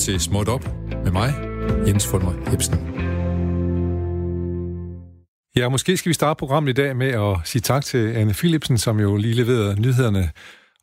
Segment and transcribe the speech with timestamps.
[0.00, 0.64] til Småt Op
[1.04, 1.34] med mig,
[1.86, 2.74] Jens Fulmer Jebsen.
[5.56, 8.78] Ja, måske skal vi starte programmet i dag med at sige tak til Anne Philipsen,
[8.78, 10.30] som jo lige leverede nyhederne.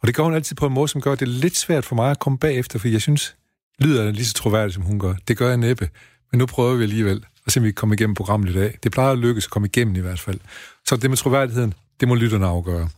[0.01, 2.11] Og det gør hun altid på en måde, som gør det lidt svært for mig
[2.11, 3.35] at komme bagefter, for jeg synes,
[3.79, 5.13] lyder lige så troværdigt, som hun gør.
[5.27, 5.89] Det gør jeg næppe,
[6.31, 8.77] men nu prøver vi alligevel og se, om vi kan komme igennem programmet i dag.
[8.83, 10.39] Det plejer at lykkes at komme igennem i hvert fald.
[10.85, 12.89] Så det med troværdigheden, det må lytterne afgøre.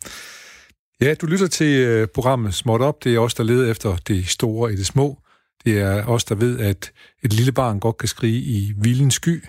[1.01, 3.03] Ja, du lytter til øh, programmet Småt Op.
[3.03, 5.19] Det er os, der leder efter det store i det små.
[5.65, 6.91] Det er os, der ved, at
[7.23, 9.45] et lille barn godt kan skrige i vildens sky.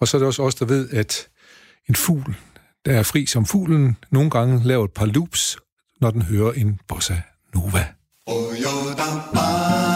[0.00, 1.28] Og så er det også os, der ved, at
[1.88, 2.36] en fugl,
[2.84, 5.58] der er fri som fuglen, nogle gange laver et par loops,
[6.00, 7.14] når den hører en bossa
[7.54, 7.86] nova.
[8.26, 9.95] Oh,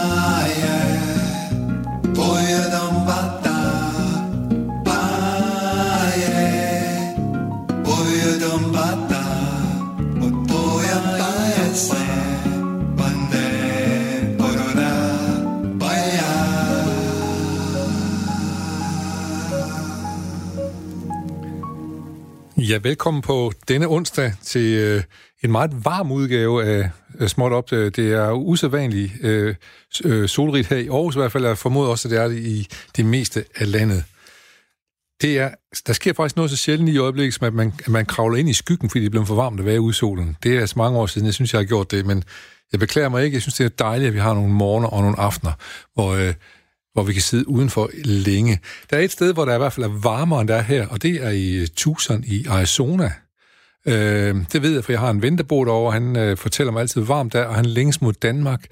[22.69, 25.03] Ja, velkommen på denne onsdag til øh,
[25.43, 27.73] en meget varm udgave af øh, Småt Op.
[27.73, 29.55] Øh, det er usædvanligt øh,
[30.03, 32.27] øh, solrigt her i Aarhus i hvert fald, og jeg formoder også, at det er
[32.27, 34.03] det i det meste af landet.
[35.21, 35.49] Det er,
[35.87, 38.49] der sker faktisk noget så sjældent i øjeblikket, som at man, at man kravler ind
[38.49, 40.37] i skyggen, fordi det er blevet for varmt at være ude i solen.
[40.43, 42.23] Det er altså mange år siden, jeg synes, jeg har gjort det, men
[42.71, 43.35] jeg beklager mig ikke.
[43.35, 45.51] Jeg synes, det er dejligt, at vi har nogle morgener og nogle aftener,
[45.93, 46.11] hvor...
[46.11, 46.33] Øh,
[46.93, 48.59] hvor vi kan sidde udenfor længe.
[48.89, 50.87] Der er et sted, hvor der i hvert fald er varmere end der er her,
[50.87, 53.11] og det er i øh, Tucson i Arizona.
[53.85, 56.71] Øh, det ved jeg, for jeg har en ven, der bor derovre, han øh, fortæller
[56.71, 58.65] mig altid varmt der, og han længes mod Danmark,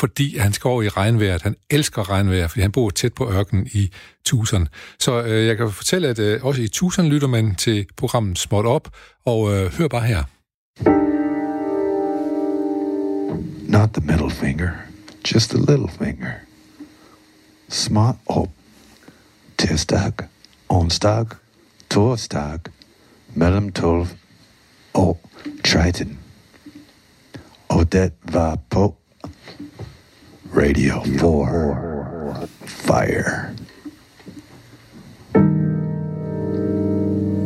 [0.00, 1.42] fordi han skal over i regnvejret.
[1.42, 3.90] Han elsker regnvejr, fordi han bor tæt på ørkenen i
[4.26, 4.68] Tucson.
[4.98, 8.66] Så øh, jeg kan fortælle, at øh, også i Tucson lytter man til programmet Småt
[8.66, 8.88] Op,
[9.26, 10.22] og øh, hør bare her.
[13.68, 14.70] Not the middle finger,
[15.34, 16.47] just the little finger
[17.68, 18.48] smart op.
[19.58, 20.12] Tirsdag,
[20.68, 21.26] onsdag,
[21.90, 22.60] torsdag,
[23.34, 24.06] mellem 12
[24.94, 25.20] og
[25.64, 26.18] 13.
[27.68, 28.96] Og det var på
[30.56, 33.54] Radio 4 Fire.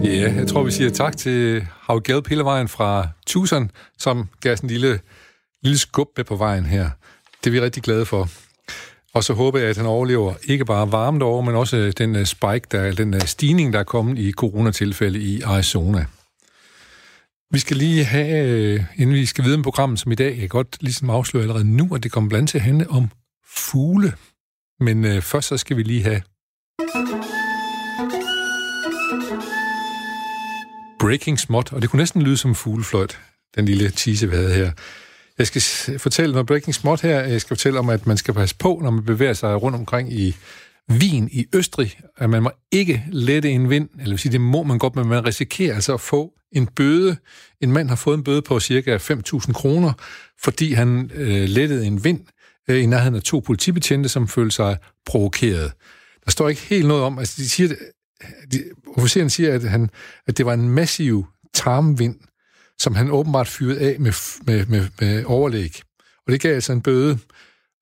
[0.05, 5.01] Ja, jeg tror, vi siger tak til Havgade Pillevejen fra Tucson, som gav en lille,
[5.63, 6.91] lille skub med på vejen her.
[7.45, 8.29] Det er vi rigtig glade for.
[9.15, 12.17] Og så håber jeg, at han overlever ikke bare varmt over, men også øh, den
[12.17, 16.05] øh, spike, der, den øh, stigning, der er kommet i coronatilfælde i Arizona.
[17.51, 20.49] Vi skal lige have, inden vi skal videre med programmet som i dag, jeg kan
[20.49, 23.11] godt ligesom afsløre allerede nu, at det kommer blandt til at handle om
[23.47, 24.13] fugle.
[24.81, 26.23] Men øh, først så skal vi lige have
[31.01, 33.19] Breaking Smot, og det kunne næsten lyde som fuglefløjt,
[33.55, 34.73] den lille tise, vi havde her.
[35.43, 37.21] Jeg skal fortælle noget breaking smart her.
[37.21, 40.13] Jeg skal fortælle om, at man skal passe på, når man bevæger sig rundt omkring
[40.13, 40.37] i
[40.91, 44.63] Wien i Østrig, at man må ikke lette en vind, eller vil sige, det må
[44.63, 47.17] man godt, men man risikerer altså at få en bøde.
[47.61, 49.93] En mand har fået en bøde på cirka 5.000 kroner,
[50.43, 52.21] fordi han øh, lettede en vind
[52.69, 54.77] øh, i nærheden af to politibetjente, som følte sig
[55.07, 55.73] provokeret.
[56.25, 57.69] Der står ikke helt noget om, altså de siger,
[58.53, 58.65] de,
[58.97, 59.91] officeren siger, at, han,
[60.27, 62.17] at det var en massiv tarmvind,
[62.83, 64.13] som han åbenbart fyrede af med,
[64.47, 65.81] med, med, med overlæg.
[66.27, 67.19] Og det gav altså en bøde.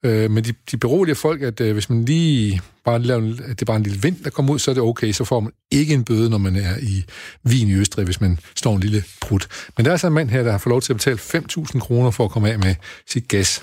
[0.04, 3.62] Øh, men de, de beroliger folk, at øh, hvis man lige bare laver, at det
[3.62, 5.52] er bare en lille vind, der kommer ud, så er det okay, så får man
[5.70, 7.04] ikke en bøde, når man er i
[7.46, 9.48] Wien i Østrig, hvis man står en lille prut.
[9.76, 11.78] Men der er altså en mand her, der har fået lov til at betale 5.000
[11.78, 12.74] kroner for at komme af med
[13.06, 13.62] sit gas.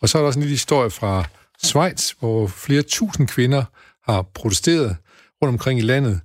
[0.00, 1.24] Og så er der også en lille historie fra
[1.64, 3.64] Schweiz, hvor flere tusind kvinder
[4.04, 4.96] har protesteret
[5.42, 6.20] rundt omkring i landet,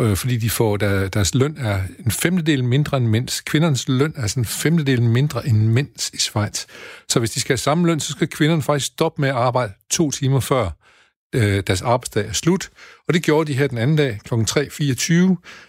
[0.00, 3.40] øh, fordi de får, der, deres løn er en femtedel mindre end mænds.
[3.40, 6.66] Kvindernes løn er sådan en femtedel mindre end mænds i Schweiz.
[7.08, 9.72] Så hvis de skal have samme løn, så skal kvinderne faktisk stoppe med at arbejde
[9.90, 10.70] to timer før
[11.34, 12.70] øh, deres arbejdsdag er slut.
[13.08, 14.34] Og det gjorde de her den anden dag kl.
[14.34, 14.40] 3.24.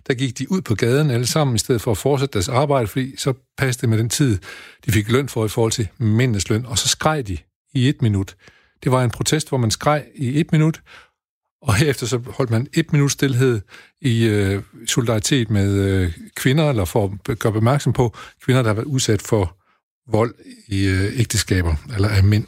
[0.08, 2.88] Der gik de ud på gaden alle sammen, i stedet for at fortsætte deres arbejde,
[2.88, 4.38] fordi så passede det med den tid,
[4.86, 6.66] de fik løn for i forhold til mændenes løn.
[6.66, 7.38] Og så skreg de
[7.74, 8.36] i et minut.
[8.84, 10.82] Det var en protest, hvor man skreg i et minut,
[11.62, 13.62] og herefter så holdt man et minut stillhed
[14.02, 18.16] i øh, solidaritet med øh, kvinder, eller for at gøre opmærksom på
[18.46, 19.56] kvinder, der har været udsat for
[20.12, 20.36] vold
[20.68, 22.46] i øh, ægteskaber, eller af mænd.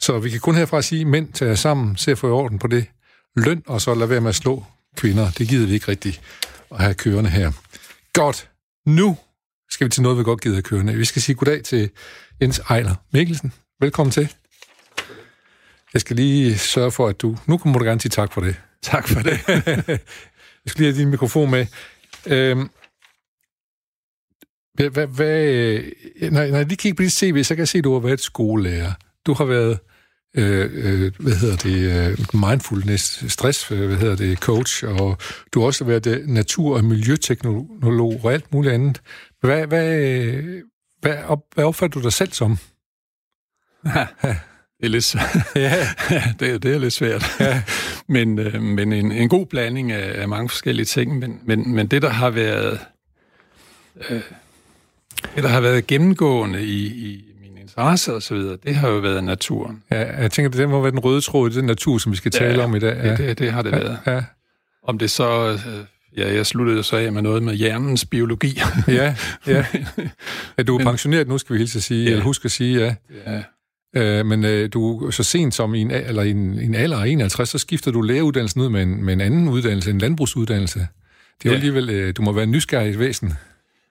[0.00, 2.66] Så vi kan kun herfra sige, at mænd tager sammen, ser for i orden på
[2.66, 2.86] det
[3.36, 4.64] løn, og så lade være med at slå
[4.96, 5.30] kvinder.
[5.30, 6.20] Det gider vi ikke rigtigt
[6.70, 7.52] at have kørende her.
[8.12, 8.48] Godt.
[8.86, 9.16] Nu
[9.70, 10.94] skal vi til noget, vi godt gider at kørende.
[10.94, 11.90] Vi skal sige goddag til
[12.40, 13.52] Jens Ejler Mikkelsen.
[13.80, 14.41] Velkommen til.
[15.92, 17.36] Jeg skal lige sørge for, at du...
[17.46, 18.56] Nu må du gerne sige tak for det.
[18.82, 19.38] Tak for det.
[20.64, 21.66] jeg skal lige have din mikrofon med.
[22.26, 22.70] Øhm,
[24.74, 25.80] hvad, hvad, hvad,
[26.30, 28.00] når, når jeg lige kigger på dit CV, så kan jeg se, at du har
[28.00, 28.92] været skolelærer.
[29.26, 29.78] Du har været
[30.36, 32.18] øh, øh, hvad hedder det, øh,
[32.50, 35.18] mindfulness, stress, øh, hvad hedder det, coach, og
[35.52, 39.02] du har også været øh, natur- og miljøteknolog og alt muligt andet.
[39.40, 40.32] Hvad, hvad,
[41.00, 42.58] hvad, op, hvad opfatter du dig selv som?
[44.86, 46.06] Ja, det er lidt svært.
[46.10, 46.22] Ja.
[46.40, 47.24] det, det er lidt svært.
[47.40, 47.62] Ja.
[48.08, 51.18] men øh, men en, en god blanding af, af mange forskellige ting.
[51.18, 52.78] Men, men, men det, der har været...
[54.10, 54.20] Øh,
[55.34, 58.98] det, der har været gennemgående i, i min interesse og så videre, det har jo
[58.98, 59.82] været naturen.
[59.90, 62.30] Ja, jeg tænker, det må være den røde tråd i den natur, som vi skal
[62.30, 62.96] tale Ja, om i dag.
[63.04, 63.10] Ja.
[63.10, 63.98] Det, det, det har det været.
[64.06, 64.22] Ja,
[64.84, 65.52] Om det så...
[65.52, 65.84] Øh,
[66.16, 68.60] ja, jeg sluttede så af med noget med hjernens biologi.
[68.88, 69.14] ja,
[69.46, 69.66] ja.
[70.58, 72.10] ja du er pensioneret nu, skal vi hilse at sige, Ja.
[72.10, 72.94] eller husk at sige, ja.
[73.32, 73.42] ja,
[73.96, 76.96] Øh, men øh, du så sent som i en, eller i en, i en alder
[76.98, 80.78] af 51, så skifter du læreruddannelsen ud med en, med en anden uddannelse, en landbrugsuddannelse.
[80.78, 80.86] Det
[81.48, 81.54] er jo Ja.
[81.54, 83.32] alligevel, øh, du må være nysgerrig væsen.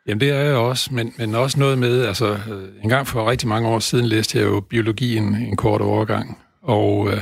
[0.08, 3.30] Jamen det er jeg også, men, men også noget med, altså øh, en gang for
[3.30, 7.22] rigtig mange år siden læste jeg jo biologi en, en kort overgang, og, øh,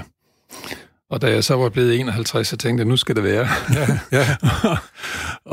[1.09, 3.47] og da jeg så var blevet 51, så tænkte jeg, nu skal det være.
[3.73, 4.27] Ja, ja,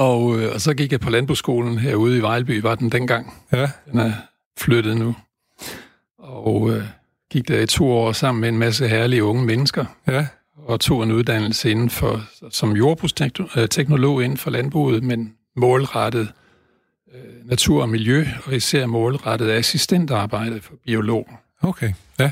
[0.08, 3.34] og, øh, og så gik jeg på landbrugsskolen herude i Vejlby, var den dengang.
[3.52, 4.12] ja, Den er
[4.58, 5.17] flyttet nu.
[6.19, 6.84] Og øh,
[7.37, 11.03] gik der i to år sammen med en masse herlige unge mennesker, ja, og tog
[11.03, 16.33] en uddannelse inden for, som jordbrugsteknolog inden for landbruget, men målrettet
[17.15, 21.33] øh, natur og miljø, og især målrettet assistentarbejde for biologer.
[21.62, 22.31] okay, ja.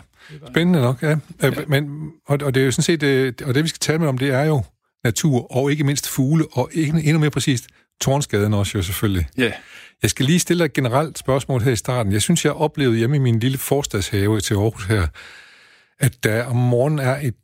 [0.49, 1.17] Spændende nok, ja.
[1.43, 1.50] ja.
[1.67, 4.09] Men, og, og det er jo sådan set, øh, og det vi skal tale med
[4.09, 4.65] om, det er jo
[5.05, 7.67] natur, og ikke mindst fugle, og ikke, endnu mere præcist,
[8.00, 9.27] tårnskaden også jo selvfølgelig.
[9.39, 9.53] Ja.
[10.05, 12.12] Jeg skal lige stille dig et generelt spørgsmål her i starten.
[12.12, 15.06] Jeg synes, jeg oplevede hjemme i min lille forstadshave til Aarhus her,
[15.99, 17.35] at der om morgenen er et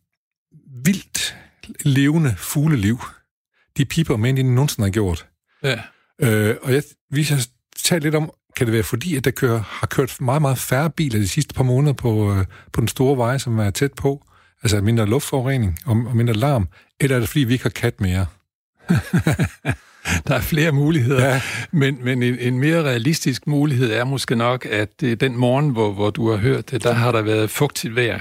[0.84, 1.36] vildt
[1.80, 2.98] levende fugleliv.
[3.76, 5.26] De piper mere, end de nogensinde har gjort.
[5.62, 5.80] Ja.
[6.20, 7.46] Øh, og jeg, vi har
[7.84, 10.90] talt lidt om, kan det være fordi, at der kører, har kørt meget, meget færre
[10.90, 14.26] biler de sidste par måneder på, øh, på den store vej, som er tæt på?
[14.62, 16.68] Altså mindre luftforurening og, og mindre larm?
[17.00, 18.26] Eller er det fordi, vi ikke har kat mere?
[20.28, 21.40] Der er flere muligheder, Ja.
[21.72, 25.92] men, men en, en mere realistisk mulighed er måske nok, at det, den morgen, hvor,
[25.92, 28.20] hvor du har hørt det, der har der været fugtigt vejr.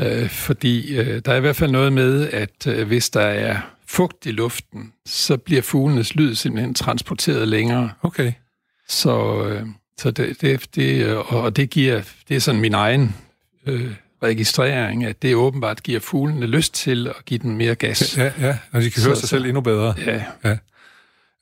[0.00, 3.56] Øh, fordi øh, der er i hvert fald noget med, at øh, hvis der er
[3.86, 7.90] fugt i luften, så bliver fuglenes lyd simpelthen transporteret længere.
[8.02, 8.32] Okay.
[8.88, 9.62] Så, øh,
[9.98, 13.14] så det, det, det, øh, og det giver, det er sådan min egen
[13.66, 13.90] øh,
[14.24, 18.18] registrering, at det åbenbart giver fuglene lyst til at give den mere gas.
[18.18, 19.94] Ja, ja, og de kan høre Så- sig så- selv endnu bedre.
[20.06, 20.56] Ja,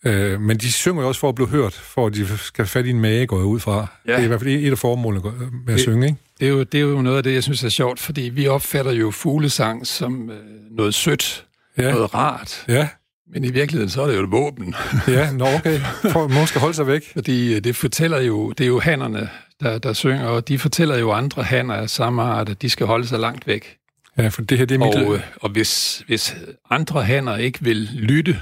[0.04, 2.90] Øh, men de synger også for at blive hørt, for at de skal fat i
[2.90, 3.86] en mage, går jeg ud fra.
[4.06, 4.12] Ja.
[4.12, 5.32] Det er i hvert fald et af formålene med
[5.66, 6.18] at Det- synge, ikke?
[6.40, 8.46] Det er, jo, det er jo noget af det, jeg synes er sjovt, fordi vi
[8.46, 10.36] opfatter jo fuglesang som øh,
[10.76, 11.44] noget sødt,
[11.78, 11.92] Ja, ja.
[11.92, 12.88] noget rart, ja,
[13.32, 14.74] men i virkeligheden så er det jo et våben,
[15.08, 15.80] ja, nå okay.
[16.12, 17.10] For, nogen skal holde sig væk.
[17.16, 19.28] fordi øh, det fortæller jo, det er jo hannerne,
[19.60, 22.86] der, der synger, og de fortæller jo andre hanner af samme art, at de skal
[22.86, 23.76] holde sig langt væk.
[24.18, 24.94] Ja, for det her, det er mit...
[24.94, 26.36] Og, øh, og hvis, hvis
[26.70, 28.40] andre hanner ikke vil lytte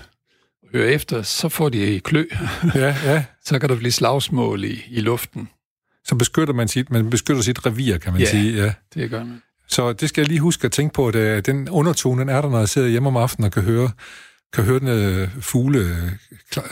[0.62, 2.24] og høre efter, så får de klø.
[2.74, 3.24] Ja, ja.
[3.44, 5.48] så kan der blive slagsmål i, i luften.
[6.04, 8.30] Så beskytter man sit, man beskytter sit revir, kan man Ja.
[8.30, 8.62] sige.
[8.64, 8.72] Ja.
[8.94, 9.42] Det gør man.
[9.68, 12.40] Så det skal jeg lige huske at tænke på, at øh, den undertone, den er
[12.40, 13.90] der, når jeg sidder hjemme om aftenen og kan høre,
[14.52, 15.96] kan høre den øh, fugle øh,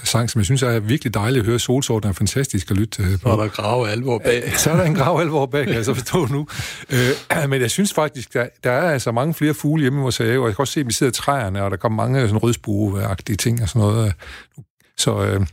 [0.04, 1.58] sang, som jeg synes er virkelig dejligt at høre.
[1.58, 3.28] Solsorten er fantastisk at lytte øh, Så på.
[3.28, 4.52] er der grave alvor bag.
[4.56, 6.46] Så er der en grav alvor bag, kan jeg så forstå nu.
[6.90, 10.16] Øh, men jeg synes faktisk, der, der er altså mange flere fugle hjemme i vores
[10.18, 12.20] have, og jeg kan også se, at vi sidder i træerne, og der kommer mange
[12.20, 14.12] sådan rødsbueagtige ting og sådan noget.
[14.98, 15.46] Så øh,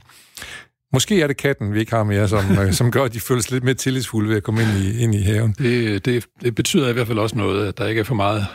[0.94, 3.42] måske er det katten, vi ikke har mere, som, øh, som gør, at de føler
[3.42, 5.56] sig lidt mere tillidsfulde ved at komme ind i, ind i haven.
[5.58, 8.46] Det, det, det betyder i hvert fald også noget, at der ikke er for meget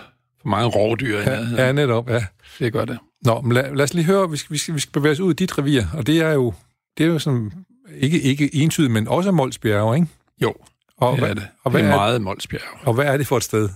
[0.42, 2.24] for mange rovdyr Ja, ja netop, ja.
[2.58, 2.98] Det gør det.
[3.22, 5.20] Nå, men lad, lad os lige høre, vi skal, vi, skal, vi skal bevæge os
[5.20, 6.54] ud i dit revir, og det er jo,
[6.98, 7.52] det er jo sådan,
[7.98, 10.06] ikke, ikke entydigt, men også Molsbjerg, ikke?
[10.42, 10.54] Jo,
[10.96, 11.46] Og, det hvad, er det.
[11.64, 12.86] og, det hvad er er, meget Molsbjerg.
[12.86, 13.68] og hvad er det for et sted?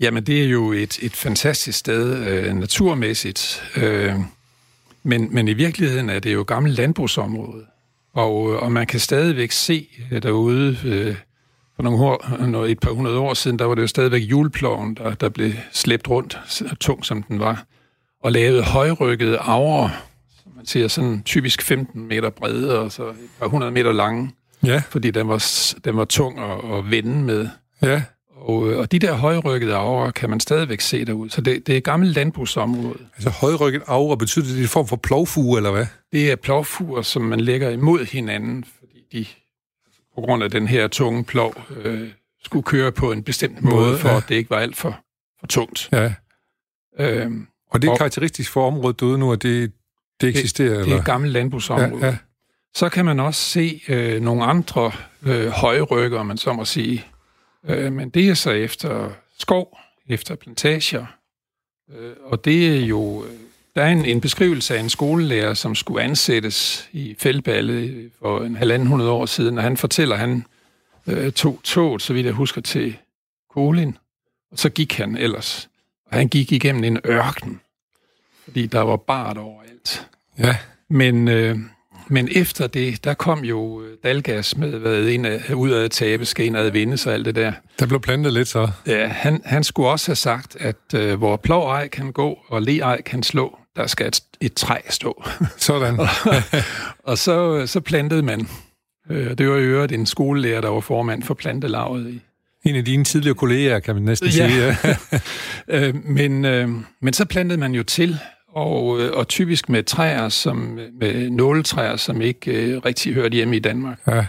[0.00, 4.14] Jamen, det er jo et, et fantastisk sted øh, naturmæssigt, øh,
[5.02, 7.64] men, men i virkeligheden er det jo gammelt landbrugsområde,
[8.14, 11.16] og, øh, og man kan stadigvæk se øh, derude, øh,
[11.76, 14.94] for nogle år, når et par hundrede år siden, der var det jo stadigvæk juleploven,
[14.94, 17.64] der, der blev slæbt rundt, så tung som den var,
[18.26, 19.90] og lavet højrykkede avre,
[20.42, 24.30] som man siger, sådan typisk 15 meter brede og så et par hundrede meter lange,
[24.64, 25.44] Ja, fordi den var,
[25.84, 27.48] den var tung at, at vende med.
[27.82, 28.02] ja,
[28.36, 31.30] Og, øh, og de der højrykkede avre kan man stadigvæk se derude.
[31.30, 32.98] Så det, det er et gammelt landbrugsområde.
[33.14, 35.86] altså højrykket aura, betyder det, en form for plovfuge, eller hvad?
[36.12, 39.26] Det er plovfuger, som man lægger imod hinanden, fordi de
[40.14, 42.08] på grund af den her tunge plov øh,
[42.44, 44.16] skulle køre på en bestemt måde, Måde, måde for ja.
[44.16, 44.98] at det ikke var alt for,
[45.40, 45.88] for tungt.
[45.92, 46.12] Ja,
[46.98, 49.72] Øhm, og det er Og- karakteristisk for området derude nu, at det,
[50.20, 50.98] det eksisterer, det er eller?
[50.98, 52.04] et gammelt landbrugsområde.
[52.04, 52.16] Ja, ja.
[52.74, 54.92] Så kan man også se øh, nogle andre
[55.22, 57.04] øh, højrykker, man så må sige.
[57.68, 61.06] Øh, men det er så efter skov, efter plantager.
[61.98, 63.24] Øh, og det er jo...
[63.24, 63.30] Øh,
[63.74, 68.56] der er en, en beskrivelse af en skolelærer, som skulle ansættes i Fældballe for en
[68.56, 70.44] halvanden hundrede år siden, og han fortæller, at han
[71.06, 72.96] øh, tog toget, så vidt jeg husker, til
[73.50, 73.96] Kolin,
[74.52, 75.68] og så gik han ellers.
[76.10, 77.60] Og han gik igennem en ørken,
[78.44, 80.06] fordi der var bart overalt.
[80.38, 80.56] Ja.
[80.88, 81.58] Men, øh,
[82.08, 86.24] men efter det, der kom jo øh, Dalgas med, hvad en af, ud af tabe,
[86.24, 87.52] skal en af vinde og alt det der.
[87.78, 88.70] Der blev plantet lidt så.
[88.86, 93.02] Ja, han, han skulle også have sagt, at øh, hvor plovej kan gå, og leej
[93.02, 95.24] kan slå, der skal et, et træ stå.
[95.56, 95.98] Sådan.
[97.10, 98.48] og så, så plantede man.
[99.10, 102.20] Øh, det var i øvrigt en skolelærer, der var formand for plantelaget i.
[102.66, 104.48] En af dine tidligere kolleger, kan man næsten Ja.
[104.48, 104.96] sige.
[105.68, 106.68] Øh, men, øh,
[107.00, 108.18] men så plantede man jo til,
[108.48, 110.56] og, øh, og typisk med træer, som,
[111.00, 114.00] med nåletræer, som ikke rigtig hørte hjemme i Danmark.
[114.06, 114.26] ja.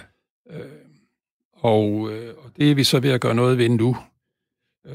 [1.61, 1.83] Og,
[2.37, 3.97] og det er vi så ved at gøre noget ved nu.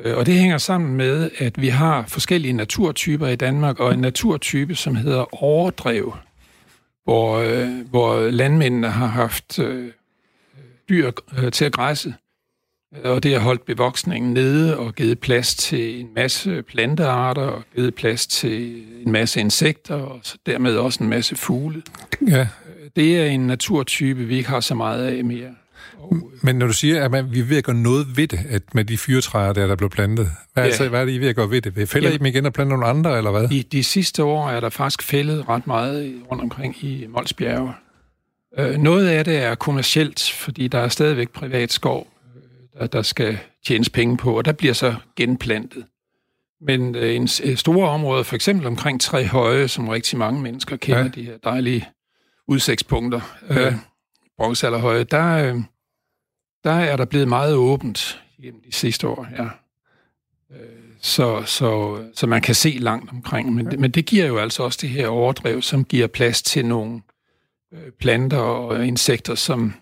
[0.04, 4.74] Og det hænger sammen med, at vi har forskellige naturtyper i Danmark, og en naturtype,
[4.74, 6.14] som hedder overdrev,
[7.04, 7.42] hvor,
[7.82, 9.60] hvor landmændene har haft
[10.88, 11.10] dyr
[11.52, 12.14] til at græsse,
[13.04, 17.94] og det har holdt bevoksningen nede og givet plads til en masse plantearter og givet
[17.94, 21.82] plads til en masse insekter og dermed også en masse fugle.
[22.28, 22.48] ja.
[22.96, 25.48] Det er en naturtype, vi ikke har så meget af mere.
[26.12, 28.40] Øh, Men når du siger, at man, vi er ved at gøre noget ved det,
[28.48, 30.60] at med de fyretræer der, der blev plantet, hvad, Ja.
[30.60, 30.66] ja.
[30.66, 31.88] altså, hvad er det, I er ved at gøre ved det?
[31.88, 33.48] Fælder I Jamen- dem igen og planter nogle andre, eller hvad?
[33.48, 37.32] De, de sidste år er der faktisk fældet ret meget i- rundt omkring i Mols
[37.32, 37.72] Bjerge.
[38.58, 42.11] Øh, noget af det er kommercielt, fordi der er stadigvæk privat skov, øh,
[42.78, 45.84] der, der skal tjenes penge på, og der bliver så genplantet.
[46.60, 50.76] Men øh, en øh, store område, for eksempel omkring Tre Høje, som rigtig mange mennesker
[50.76, 51.08] kender, Ja.
[51.08, 51.88] de her dejlige
[52.48, 53.66] udsigtspunkter, Ja.
[53.66, 53.74] øh,
[54.36, 55.60] bronzealderhøje, der, øh,
[56.64, 59.44] der er der blevet meget åbent gennem de sidste år, ja.
[60.50, 60.68] Øh,
[61.00, 63.52] Så, så, så man kan se langt omkring.
[63.54, 66.66] Men, det, men det giver jo altså også det her overdrev, som giver plads til
[66.66, 67.02] nogle
[67.74, 69.74] øh, planter og insekter, som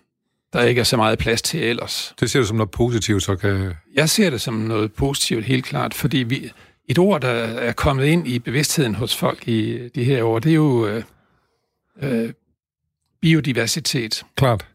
[0.53, 2.13] der ikke er så meget plads til ellers.
[2.19, 3.73] Det ser du som noget positivt, så kan...
[3.93, 6.51] Jeg ser det som noget positivt, helt klart, fordi vi,
[6.87, 10.49] et ord, der er kommet ind i bevidstheden hos folk i de her år, det
[10.49, 11.03] er jo øh,
[12.01, 12.33] øh,
[13.21, 14.25] biodiversitet.
[14.35, 14.65] Klart.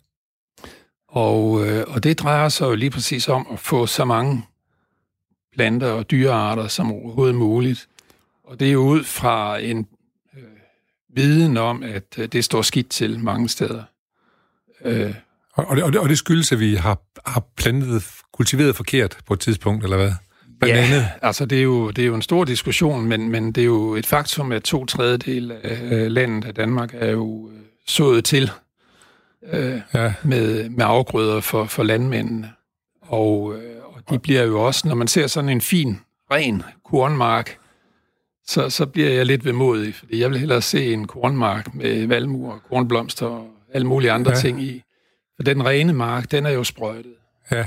[1.08, 4.44] Og, øh, og det drejer sig jo lige præcis om at få så mange
[5.54, 7.88] planter og dyrearter som overhovedet muligt.
[8.44, 9.88] Og det er jo ud fra en
[10.36, 10.42] øh,
[11.08, 13.82] viden om, at øh, det står skidt til mange steder.
[14.84, 15.14] Øh,
[15.56, 19.34] Og, det, og, det, og det skyldes, at vi har, har plantet, kultiveret forkert på
[19.34, 20.12] et tidspunkt, eller hvad?
[20.60, 21.08] Blandt andet.
[21.22, 23.94] altså det er, jo, det er jo en stor diskussion, men, men det er jo
[23.94, 28.50] et faktum, at to tredjedel af øh, landet af Danmark er jo øh, sået til
[29.52, 30.12] øh, Ja.
[30.22, 32.50] med, med afgrøder for, for landmændene.
[33.02, 36.00] Og, øh, og de bliver jo også, når man ser sådan en fin,
[36.32, 37.58] ren kornmark,
[38.46, 42.58] så, så bliver jeg lidt vemodig, fordi jeg vil hellere se en kornmark med valmuer,
[42.68, 44.36] kornblomster og alle mulige andre Ja.
[44.36, 44.40] ja.
[44.40, 44.82] ting i.
[45.36, 47.14] For den rene mark, den er jo sprøjtet.
[47.52, 47.66] Ja.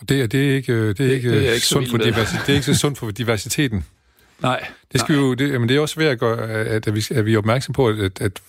[0.00, 2.40] Og det, er- det er ikke, det er ikke, det er ikke sundt for diversiteten.
[2.46, 3.84] Det er ikke så sundt for diversiteten.
[4.42, 6.94] Nej, Det, skal vi jo, det, jamen det er også ved at, gøre, at, at,
[6.94, 8.40] vi, at vi er opmærksom på, at, at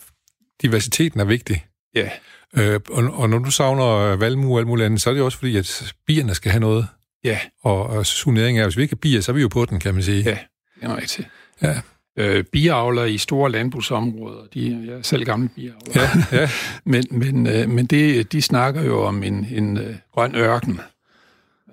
[0.61, 1.65] diversiteten er vigtig.
[1.95, 2.09] ja,
[2.57, 5.37] Øh, og, og når du savner valmue og alt muligt andet, så er det også
[5.37, 6.87] fordi, at bierne skal have noget.
[7.23, 9.65] ja, Og, og sunering er, hvis vi ikke har bier, så er vi jo på
[9.65, 10.23] den, kan man sige.
[10.23, 10.37] ja,
[10.81, 11.27] det er rigtigt.
[11.61, 11.81] Ja.
[12.19, 15.79] Øh, biavler i store landbrugsområder, de, jeg er selv gammel biavler.
[15.95, 16.49] Ja, ja.
[16.91, 20.79] Men, men, øh, men det, de snakker jo om en, en øh, grøn ørken.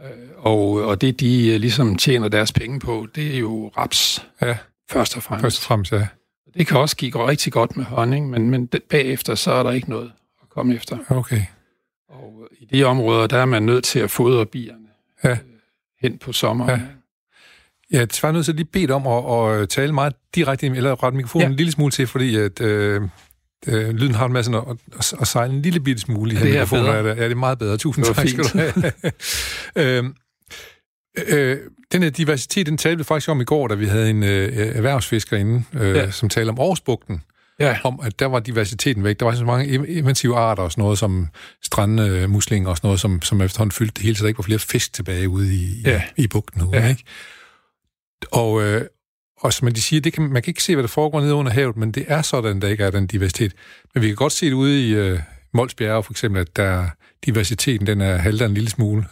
[0.04, 4.26] Øh, og, og det, de øh, ligesom tjener deres penge på, det er jo raps,
[4.42, 4.56] ja.
[4.90, 5.42] først og fremmest.
[5.42, 6.06] Først og fremmest, ja.
[6.54, 9.70] Det kan også give rigtig godt med honning, men, men det, bagefter, så er der
[9.70, 10.12] ikke noget
[10.42, 10.98] at komme efter.
[11.08, 11.42] Okay.
[12.08, 14.86] Og i de områder, der er man nødt til at fodre bierne
[15.24, 15.30] Ja.
[15.30, 15.36] øh,
[16.02, 16.80] hen på sommeren.
[16.80, 16.86] Ja.
[17.92, 21.02] Ja, jeg er nødt til at lige bede om at, at tale meget direkte, eller
[21.04, 21.50] rette mikrofonen ja.
[21.50, 23.00] En lille smule til, fordi at, øh,
[23.66, 24.62] øh, lyden har en masse at,
[24.98, 26.84] at, at sejle en lille bitte smule i Er her det her mikrofon.
[26.84, 26.96] bedre?
[26.96, 27.76] Ja, det er det meget bedre.
[27.76, 28.58] Tusind Det tak skal du
[29.76, 29.96] have.
[29.98, 30.14] øhm,
[31.28, 31.56] øh,
[31.92, 34.56] den her diversitet, den talte vi faktisk om i går, da vi havde en øh,
[34.76, 36.10] erhvervsfisker inde, øh, ja.
[36.10, 37.22] Som talte om Aarhusbugten,
[37.60, 39.20] Ja, om at der var diversiteten væk.
[39.20, 41.28] Der var så mange invasive arter og sådan noget, som
[41.62, 44.58] strandmuslinger og sådan noget, som, som efterhånden fyldte det hele, så der ikke var flere
[44.58, 46.02] fisk tilbage ude i, Ja.
[46.16, 46.60] i, i bugten.
[46.62, 46.88] Nu, Ja.
[46.88, 47.04] ikke?
[48.32, 48.86] Og, øh,
[49.40, 51.52] og som de siger, det kan, man kan ikke se, hvad der foregår nede under
[51.52, 53.52] havet, men det er sådan, der ikke er den diversitet.
[53.94, 55.20] Men vi kan godt se det ude i øh,
[55.54, 56.86] Mols Bjerge, for eksempel, at der,
[57.26, 59.04] diversiteten den er halter en lille smule.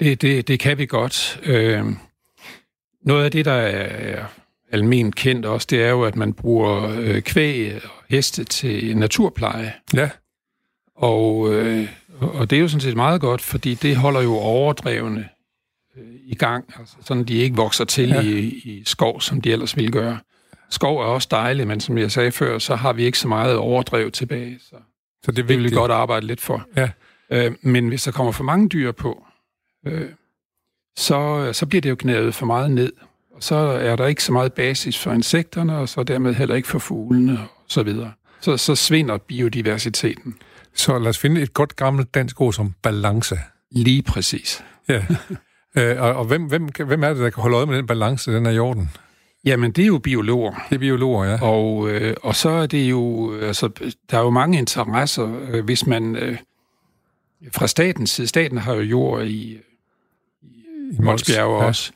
[0.00, 1.40] det, det, det kan vi godt.
[1.42, 1.84] Øh,
[3.02, 4.24] noget af det, der er
[4.72, 9.72] almindeligt kendt også, det er jo, at man bruger øh, kvæg og heste til naturpleje.
[9.94, 10.10] Ja,
[10.96, 11.88] Og, øh,
[12.20, 15.28] og det er jo sådan set meget godt, fordi det holder jo overdrevne
[16.24, 18.20] i gang, altså sådan de ikke vokser til ja.
[18.20, 20.18] i, i skov, som de ellers ville gøre.
[20.70, 23.56] Skov er også dejligt, men som jeg sagde før, så har vi ikke så meget
[23.56, 24.76] overdrev tilbage, så,
[25.24, 26.66] så det, det vil vi godt arbejde lidt for.
[26.76, 26.90] Ja.
[27.30, 29.26] Øh, men hvis der kommer for mange dyr på,
[29.86, 30.08] øh,
[30.96, 32.92] så, så bliver det jo knævet for meget ned.
[33.34, 36.68] Og så er der ikke så meget basis for insekterne, og så dermed heller ikke
[36.68, 38.12] for fuglene og så videre.
[38.40, 40.34] Så, så svinder biodiversiteten.
[40.74, 43.38] Så lad os finde et godt gammelt dansk ord som balance.
[43.70, 44.64] Lige præcis.
[44.88, 45.06] Ja.
[45.76, 48.32] øh, og og hvem, hvem, hvem er det, der kan holde øje med den balance,
[48.32, 48.90] den er i orden?
[49.44, 50.66] Jamen, det er jo biologer.
[50.68, 51.42] Det er biologer, ja.
[51.42, 53.68] Og, øh, og så er det jo, altså,
[54.10, 56.38] der er jo mange interesser, øh, hvis man øh,
[57.52, 59.58] fra statens side, staten har jo jord i,
[60.92, 61.66] i Molsbjerg ja.
[61.66, 61.92] også,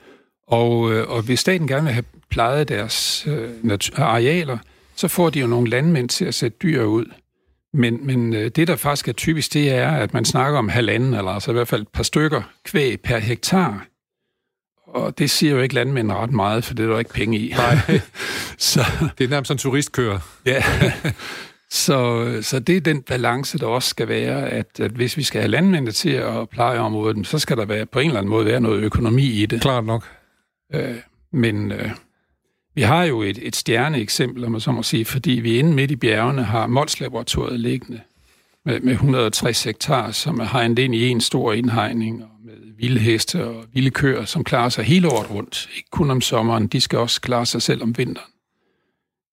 [0.46, 4.58] og, øh, og hvis staten gerne vil have plejet deres øh, arealer,
[4.94, 7.06] så får de jo nogle landmænd til at sætte dyr ud.
[7.74, 11.14] Men, men øh, det, der faktisk er typisk, det er, at man snakker om halvanden,
[11.14, 13.86] eller altså i hvert fald et par stykker kvæg per hektar.
[14.86, 17.54] Og det siger jo ikke landmænd ret meget, for det er der ikke penge i.
[17.56, 17.76] Nej.
[18.58, 18.80] så,
[19.18, 20.18] det er nærmest en turistkører.
[20.46, 20.62] ja.
[21.70, 25.40] Så, så det er den balance, der også skal være, at, at hvis vi skal
[25.40, 28.46] have landmændene til at pleje området, så skal der være, på en eller anden måde
[28.46, 29.60] være noget økonomi i det.
[29.60, 30.08] Klart nok.
[30.74, 30.96] Øh,
[31.32, 31.90] men øh,
[32.74, 35.90] vi har jo et, et stjerneeksempel, om man så må sige, fordi vi inde midt
[35.90, 38.00] i bjergene har Mols-laboratoriet liggende
[38.64, 43.00] med, med 160 hektar, som er hegnet ind i en stor indhegning, og med vilde
[43.00, 45.68] heste og vilde køer, som klarer sig hele året rundt.
[45.76, 48.32] Ikke kun om sommeren, de skal også klare sig selv om vinteren.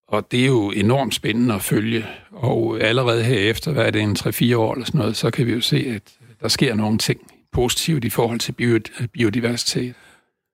[0.08, 2.06] Og det er jo enormt spændende at følge.
[2.32, 5.54] Og allerede herefter, hvad er det, en 3-4 år eller sådan noget, så kan vi
[5.54, 6.02] jo se, at
[6.42, 8.52] der sker nogle ting positivt i forhold til
[9.14, 9.96] biodiversitet.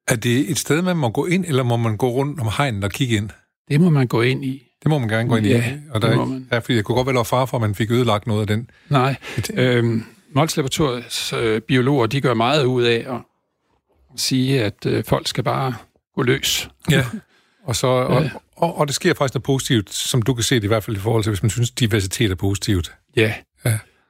[0.08, 2.84] Er det et sted, man må gå ind, eller må man gå rundt om hegnen
[2.84, 3.30] og kigge ind?
[3.70, 4.64] Det må man gå ind i.
[4.84, 5.78] Det må man gerne gå ind ja, i.
[5.90, 6.48] Og der, det må man.
[6.52, 8.70] Ja, fordi det kunne godt være far for, at man fik ødelagt noget af den.
[8.90, 9.16] Nej.
[9.54, 13.22] Øhm, Mols Laboratoriets øh, biologer, de gør meget ud af at
[14.16, 15.76] sige, at øh, folk skal bare
[16.16, 16.70] gå løs.
[16.92, 17.06] Ja,
[17.64, 18.29] og, så, og, ja.
[18.56, 20.98] og, og det sker faktisk noget positivt, som du kan se det i hvert fald
[20.98, 22.94] i forhold til, hvis man synes, diversitet er positivt.
[23.16, 23.34] Ja.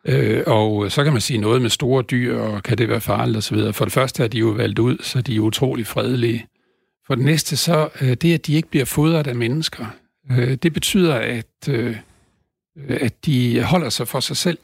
[0.07, 3.37] Øh, og så kan man sige noget med store dyr, og kan det være farligt
[3.37, 3.73] osv.
[3.73, 6.45] For det første er de jo valgt ud, så de er utrolig fredelige.
[7.07, 9.85] For det næste så, øh, det at de ikke bliver fodret af mennesker,
[10.31, 11.97] øh, det betyder, at, øh,
[12.89, 14.57] at de holder sig for sig selv.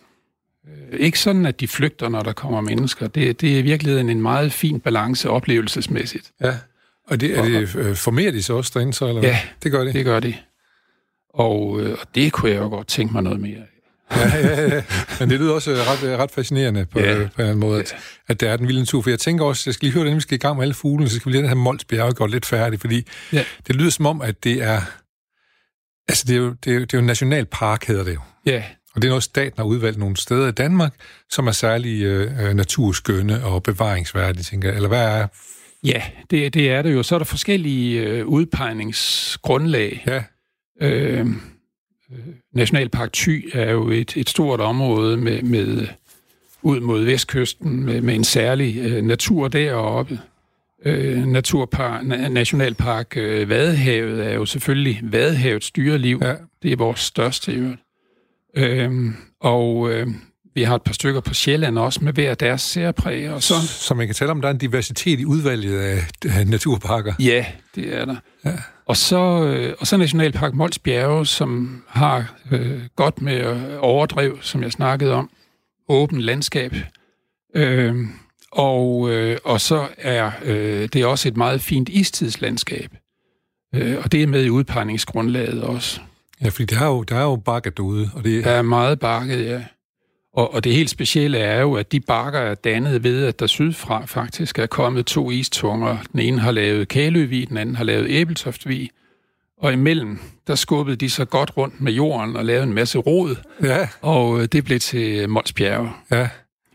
[0.67, 3.08] Øh, ikke sådan, at de flygter, når der kommer mennesker.
[3.08, 6.32] Det, det er i virkeligheden en meget fin balance oplevelsesmæssigt.
[6.41, 6.56] Ja,
[7.08, 9.08] og det, er det, øh, formerer de så også derinde så?
[9.08, 9.93] Eller ja, det gør de.
[9.93, 10.34] det gør de.
[11.30, 13.70] Og, øh, og det kunne jeg jo godt tænke mig noget mere af.
[14.15, 14.84] Ja, ja, ja.
[15.19, 17.06] Men det lyder også ret, ret fascinerende på, ja.
[17.06, 17.95] på en eller anden måde, at,
[18.28, 19.02] at det er den vilde natur.
[19.02, 20.74] For jeg tænker også, jeg skal lige høre, hvordan vi skal i gang med alle
[20.74, 23.43] fuglene, så skal vi lige have Mols Bjerge gjort lidt færdig, fordi ja.
[23.67, 24.82] det lyder som om, at det er...
[26.08, 28.21] Altså, det er, jo, det, er jo, det er jo en nationalpark, hedder det jo.
[28.45, 28.63] Ja.
[28.95, 30.93] Og det er noget, staten har udvalgt nogle steder i Danmark,
[31.30, 34.76] som er særlig øh, naturskønne og bevaringsværdige, tænker jeg.
[34.76, 35.28] Eller hvad er
[35.84, 37.04] Ja, det, det er det jo.
[37.04, 40.04] Så er der forskellige øh, udpegningsgrundlag.
[40.08, 40.24] Ja.
[40.82, 41.28] Øh,
[42.54, 45.88] Nationalpark Thy er jo et, et stort område med, med
[46.62, 50.19] ud mod vestkysten med, med en særlig øh, natur deroppe.
[50.86, 56.19] Øh, naturpark, na, Nationalpark øh, Vadehavet er jo selvfølgelig Vadehavets dyreliv.
[56.21, 56.36] Ja.
[56.63, 57.76] Det er vores største i
[58.58, 58.91] øh,
[59.39, 60.08] Og øh,
[60.56, 63.30] vi har et par stykker på Sjælland også med hver deres særpræg.
[63.30, 65.80] Og så, så man kan tale om, der er en diversitet i udvalget
[66.26, 67.13] af naturparker?
[67.19, 67.45] Ja,
[67.76, 68.15] det er der.
[68.45, 68.54] Ja.
[68.85, 74.63] Og, så, øh, og så Nationalpark Mols Bjerge, som har øh, godt med overdrev, som
[74.63, 75.29] jeg snakkede om.
[75.89, 76.75] Åben landskab.
[77.55, 77.95] Øh,
[78.51, 82.89] og, øh, og så er øh, det er også et meget fint istidslandskab.
[83.75, 85.99] Øh, og det er med i udpegningsgrundlaget også.
[86.41, 88.09] Ja, fordi der er jo, der er jo bakket derude.
[88.13, 88.43] Og det...
[88.43, 89.63] Der er meget bakket, ja.
[90.33, 93.47] Og, og det helt specielle er jo, at de bakker er dannet ved, at der
[93.47, 95.97] sydfra faktisk er kommet to istunger.
[96.11, 98.89] Den ene har lavet Kæløvig, den anden har lavet Æbeltoftvig.
[99.57, 103.35] Og imellem, der skubbede de så godt rundt med jorden og lavede en masse rod.
[103.63, 103.87] Ja.
[104.01, 105.91] Og øh, det blev til Mols Bjerge.
[106.11, 106.29] Ja.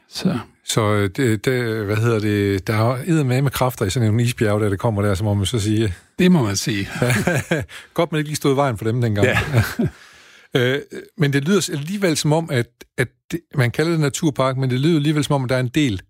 [0.09, 0.39] Så.
[0.65, 4.21] Så øh, det, det, hvad hedder det, der er med med kræfter i sådan en
[4.21, 5.95] isbjerg, der det kommer der, så må man så sige.
[6.19, 6.89] Det må man sige.
[7.95, 9.27] godt, man ikke lige stod i vejen for dem dengang.
[9.27, 9.39] Ja.
[10.57, 10.81] Øh,
[11.17, 12.67] men det lyder alligevel som om, at,
[12.99, 15.61] at det, man kalder det naturpark, men det lyder alligevel som om, at der er
[15.61, 16.03] en del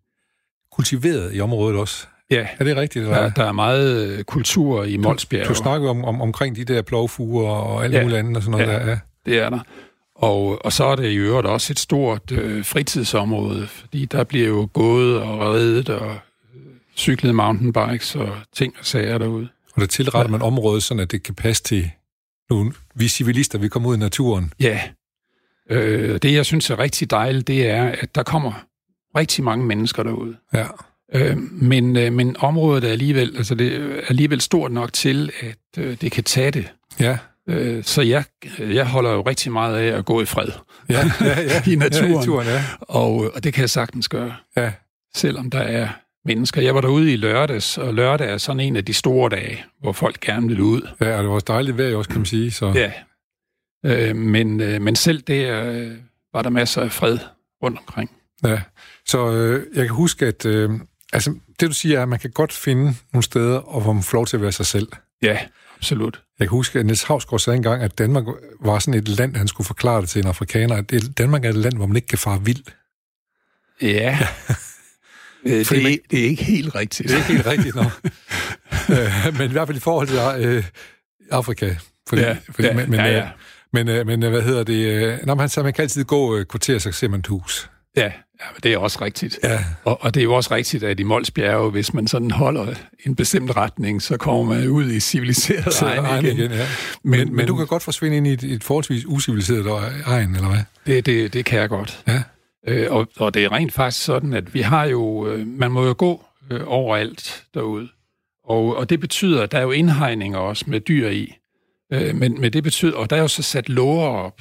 [0.72, 2.06] kultiveret i området også.
[2.30, 2.46] Ja.
[2.58, 3.02] Er det rigtigt?
[3.02, 3.22] Eller?
[3.22, 5.44] Ja, der er meget øh, kultur i Molsbjerg.
[5.44, 8.02] Du, du snakker om, om, omkring de der plovfuger og alt ja.
[8.02, 8.90] muligt andet og sådan noget ja, der.
[8.90, 9.60] Ja, det er der.
[10.14, 14.46] Og, og så er det i øvrigt også et stort øh, fritidsområde, fordi der bliver
[14.46, 16.60] jo gået og reddet og øh,
[16.96, 19.48] cyklet mountainbikes og ting og sager derude.
[19.74, 20.28] Og der tilretter ja.
[20.28, 21.90] man området, sådan at det kan passe til
[22.50, 24.52] nu, vi civilister, vi kommer ud i naturen.
[24.60, 24.80] Ja.
[25.70, 28.66] Øh, det, jeg synes er rigtig dejligt, det er, at der kommer
[29.16, 30.36] rigtig mange mennesker derude.
[30.54, 30.66] Ja.
[31.14, 35.84] Øh, men, øh, men området er alligevel, altså det er alligevel stort nok til, at
[35.84, 36.72] øh, det kan tage det.
[37.00, 37.18] Ja.
[37.48, 38.24] Øh, så jeg,
[38.58, 40.48] jeg holder jo rigtig meget af at gå i fred
[40.88, 41.62] Ja, ja, ja.
[41.72, 42.64] i naturen, Ja, i naturen, ja.
[42.80, 44.72] og, og det kan jeg sagtens gøre, ja.
[45.14, 45.88] selvom der er
[46.26, 46.62] mennesker.
[46.62, 49.92] Jeg var derude i lørdags, og lørdag er sådan en af de store dage, hvor
[49.92, 50.88] folk gerne vil ud.
[51.00, 52.50] Ja, og det var også dejligt vejr også, kan man sige.
[52.50, 52.72] Så.
[52.74, 52.92] Ja.
[53.86, 55.92] Øh, men, øh, men selv der øh,
[56.32, 57.18] var der masser af fred
[57.62, 58.10] rundt omkring.
[58.44, 58.60] Ja,
[59.06, 60.70] så øh, jeg kan huske, at øh,
[61.12, 64.02] altså, det du siger er, at man kan godt finde nogle steder, og hvor man
[64.02, 64.88] får lov til at være sig selv.
[65.22, 65.38] Ja,
[65.76, 66.22] absolut.
[66.38, 68.24] Jeg kan huske, at Niels Havsgaard sagde engang, at Danmark
[68.60, 71.56] var sådan et land, han skulle forklare det til en afrikaner, at Danmark er et
[71.56, 72.64] land, hvor man ikke kan fare vild.
[73.82, 74.18] Ja.
[75.46, 77.08] Øh, Fordi det, man- er, det er ikke helt rigtigt.
[77.08, 77.82] Det er ikke helt rigtigt, nå.
[78.94, 80.64] øh, men i hvert fald i forhold til øh,
[81.30, 81.74] Afrika.
[82.08, 83.18] Fordi, Ja, fordi, ja, men, men, ja, ja.
[83.22, 83.26] øh,
[83.72, 84.86] Men, øh, men hvad hedder det?
[84.86, 87.70] Øh, når man, så man kan altid gå øh, kvarter, så ser man et hus.
[87.96, 88.08] Ja, ja
[88.54, 89.38] men det er også rigtigt.
[89.44, 89.64] Ja.
[89.84, 92.74] Og, og det er jo også rigtigt, at i Mols Bjerge, hvis man sådan holder
[93.06, 96.36] en bestemt retning, så kommer man ud i civiliseret egen igen.
[96.36, 96.66] igen ja.
[97.02, 99.66] Men- Men, men, du kan godt forsvinde ind i et, et forholdsvis usiviliseret
[100.06, 100.60] egen, eller hvad?
[100.86, 102.02] Det, det, det kan jeg godt.
[102.08, 102.22] Ja.
[102.68, 105.86] Øh, og, og det er rent faktisk sådan, at vi har jo, øh, man må
[105.86, 107.88] jo gå øh, overalt derude.
[108.44, 111.34] Og, og det betyder, at der er jo indhegninger også med dyr i.
[111.92, 114.40] Øh, men, men det betyder, og der er jo så sat låger op,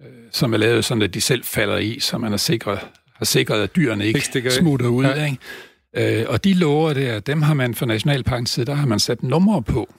[0.00, 2.78] øh, som er lavet sådan, at de selv falder i, så man er sikret,
[3.14, 5.04] har sikret, at dyrene ikke, Ikke smutter ud.
[5.04, 5.24] Ja.
[5.24, 6.20] Ikke?
[6.20, 9.22] Øh, og de låger der, dem har man fra Nationalparkens side, der har man sat
[9.22, 9.94] numre på.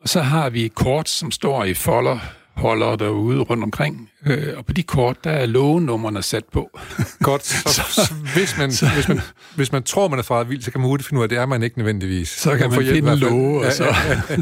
[0.00, 2.18] Og så har vi kort, som står i folder,
[2.56, 4.10] holder derude rundt omkring.
[4.26, 6.78] Øh, og på de kort, der er lågenummerne sat på.
[7.22, 7.46] Godt.
[7.46, 9.20] Så, så, hvis, man, så, hvis, man,
[9.56, 11.30] hvis man tror, man er faret vild, så kan man hurtigt finde ud af, at
[11.30, 12.28] det er man ikke nødvendigvis.
[12.28, 13.90] Så kan man få hjælp finde låge, og Ja, så- Ja,
[14.30, 14.36] ja.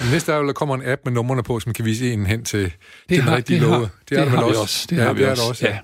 [0.00, 2.44] Men næste er der kommer en app med numrene på, som kan vise en hen
[2.44, 2.72] til, til
[3.08, 3.74] den har, rigtige det låge.
[3.74, 4.86] har, det, det har vel vi også.
[4.90, 5.66] Det ja, har vi det er også.
[5.68, 5.78] Ja.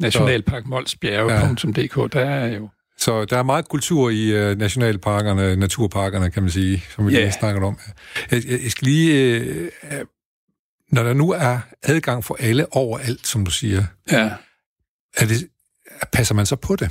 [0.00, 2.68] Nationalpark Molsbjerge.dk, der er jo...
[2.98, 7.20] Så der er meget kultur i uh, nationalparkerne, naturparkerne, kan man sige, som vi Ja.
[7.20, 7.78] lige snakker om.
[8.30, 9.40] Jeg, jeg, jeg skal lige...
[9.40, 9.98] Uh,
[10.92, 14.30] når der nu er adgang for alle overalt, som du siger, Ja.
[15.16, 15.48] er det,
[16.12, 16.90] passer man så på det?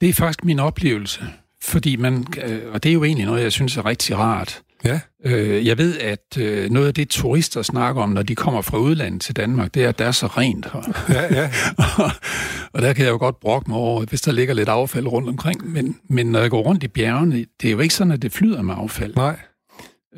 [0.00, 1.24] Det er faktisk min oplevelse.
[1.62, 4.62] Fordi man, øh, og det er jo egentlig noget, jeg synes er rigtig rart.
[4.84, 8.62] Ja, Øh, Jeg ved, at øh, noget af det, turister snakker om, når de kommer
[8.62, 11.04] fra udlandet til Danmark, det er, at der er så rent her.
[11.08, 11.50] ja, ja.
[12.72, 15.28] og der kan jeg jo godt brokke mig over, hvis der ligger lidt affald rundt
[15.28, 15.70] omkring.
[15.72, 18.32] Men, men når jeg går rundt i bjergene, det er jo ikke sådan, at det
[18.32, 19.14] flyder med affald.
[19.16, 19.36] Nej,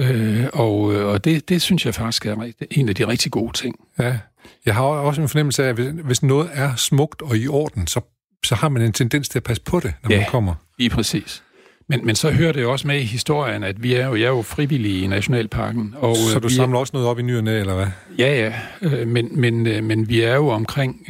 [0.01, 3.53] Øh, og øh, og det, det synes jeg faktisk er en af de rigtig gode
[3.53, 3.75] ting.
[3.99, 4.19] ja.
[4.67, 7.87] Jeg har også en fornemmelse af, at hvis, hvis noget er smukt og i orden,
[7.87, 8.01] så,
[8.47, 10.17] så har man en tendens til at passe på det, når Ja.
[10.21, 10.55] man kommer.
[10.79, 11.43] Lige præcis.
[11.89, 14.25] Men, men så hører det jo også med i historien, at vi er jo, jeg
[14.25, 15.95] er jo frivillige i Nationalparken.
[15.99, 17.87] Og, Så øh, du samler også noget op i ny og næ, eller hvad?
[18.19, 18.53] Ja, ja.
[18.83, 21.07] Øh, men, men, men vi er jo omkring,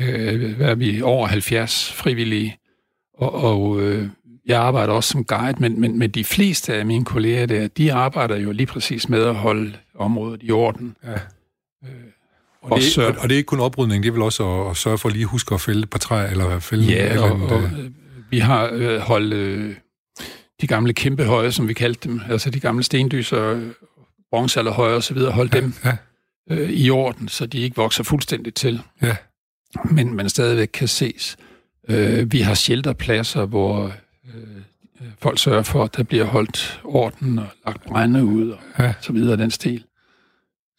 [0.56, 2.56] hvad er vi, over 70 frivillige.
[3.18, 3.80] Og, og
[4.46, 7.92] jeg arbejder også som guide, men, men, men de fleste af mine kolleger der, de
[7.92, 10.96] arbejder jo lige præcis med at holde området i orden.
[11.04, 11.12] Ja.
[12.62, 14.48] Og, Og det, sørge- er, og det er ikke kun oprydning, det er vel også
[14.64, 17.10] at, at sørge for at lige huske at fælde et par træer, eller fælde Ja,
[17.12, 17.90] eller andet, og øh, øh,
[18.30, 19.74] vi har øh, holdt øh,
[20.60, 23.62] de gamle kæmpe høje, som vi kaldte dem, altså de gamle stendyser, øh,
[24.30, 25.96] bronzealderhøje og så videre, holdt dem ja,
[26.50, 29.16] øh, i orden, så de ikke vokser fuldstændig til, ja,
[29.90, 31.36] men man stadigvæk kan ses.
[31.88, 33.92] Øh, vi har shelterpladser, hvor
[34.34, 34.62] øh,
[35.18, 38.94] folk sørger for, at der bliver holdt orden og lagt brænde ud og ja.
[39.00, 39.84] så videre den stil.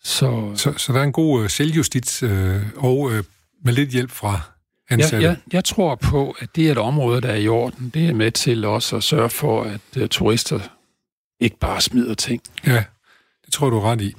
[0.04, 3.24] Så Så, så der er en god øh, selvjustits, øh, og øh,
[3.64, 4.42] med lidt hjælp fra
[4.90, 5.16] ansatte.
[5.16, 7.90] jeg, jeg, jeg tror på, at det er et område, der er i orden.
[7.90, 10.60] Det er med til også at sørge for, at uh, turister
[11.40, 12.42] ikke bare smider ting.
[12.66, 12.84] Ja,
[13.46, 14.16] det tror du ret i.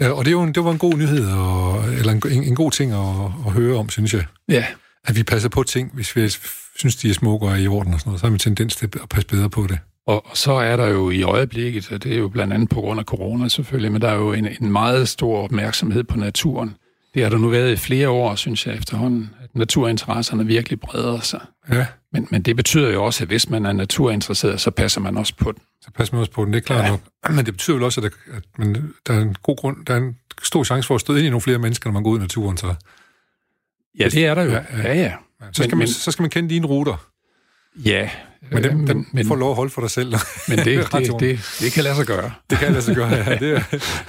[0.00, 2.44] Ja, og det, er jo en, det var en god nyhed, og, eller en, en,
[2.44, 4.24] en god ting at, at høre om, synes jeg.
[4.48, 4.66] Ja,
[5.04, 6.30] At vi passer på ting, hvis vi
[6.76, 8.76] synes, de er smukke og er i orden og sådan noget, så har vi tendens
[8.76, 9.78] til at passe bedre på det.
[10.06, 13.00] og, så er der jo i øjeblikket, og det er jo blandt andet på grund
[13.00, 16.74] af corona selvfølgelig, men der er jo en, en meget stor opmærksomhed på naturen.
[17.14, 21.20] Det har der nu været i flere år, synes jeg efterhånden, at naturinteresserne virkelig breder
[21.20, 21.40] sig.
[21.72, 25.16] Ja, Men, men det betyder jo også, at hvis man er naturinteresseret, så passer man
[25.16, 25.60] også på den.
[25.82, 26.90] så pas man også på den, det er klart Ja.
[26.90, 27.00] nok.
[27.30, 29.94] Men det betyder vel også, at, der, at man, der er en god grund, der
[29.94, 32.10] er en stor chance for at støde ind i nogle flere mennesker, når man går
[32.10, 32.56] ud i naturen.
[32.56, 32.74] Så,
[33.98, 34.50] Ja, det er der jo.
[34.50, 35.12] Ja, Ja, ja.
[35.40, 37.10] Så, skal Men- man, men- så skal man kende dine ruter,
[37.84, 38.10] ja
[38.50, 40.14] men dem, øh, dem men, får lov at holde for dig selv.
[40.48, 42.32] men det, det, det, det kan lade sig gøre.
[42.50, 43.38] Det kan lade sig gøre, ja.
[43.38, 43.62] Det er,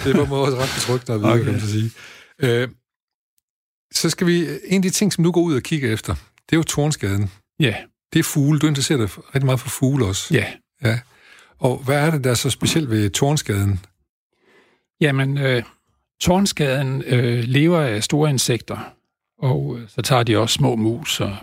[0.04, 1.44] det er på en måde også ret betryggende at vide, Okay.
[1.44, 1.92] kan man så sige.
[2.40, 2.68] Øh,
[3.94, 4.48] så skal vi...
[4.66, 7.32] En af de ting, som du går ud og kigger efter, det er jo tornskaden.
[7.60, 7.76] Ja,
[8.14, 8.60] Det er fugle.
[8.60, 10.34] Du interesserer dig rigtig meget for fugle også.
[10.34, 10.46] ja.
[10.84, 11.00] ja.
[11.60, 13.80] Og hvad er det, der er så specielt ved tornskaden?
[15.02, 15.64] Jamen, øh,
[16.22, 18.78] tårnskaden øh, lever af store insekter,
[19.38, 21.36] og øh, så tager de også små mus og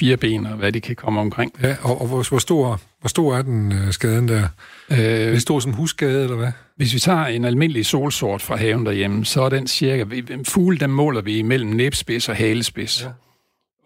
[0.00, 1.52] fire ben, og hvad de kan komme omkring.
[1.62, 4.48] Ja, og, og hvor, hvor, stor, hvor stor er den øh, skaden der?
[4.90, 6.52] Øh, er det stor som husskade, eller hvad?
[6.76, 10.04] Hvis vi tager en almindelig solsort fra haven derhjemme, så er den cirka...
[10.44, 13.02] Fugle, den måler vi mellem næbspids og halespids.
[13.02, 13.08] Ja.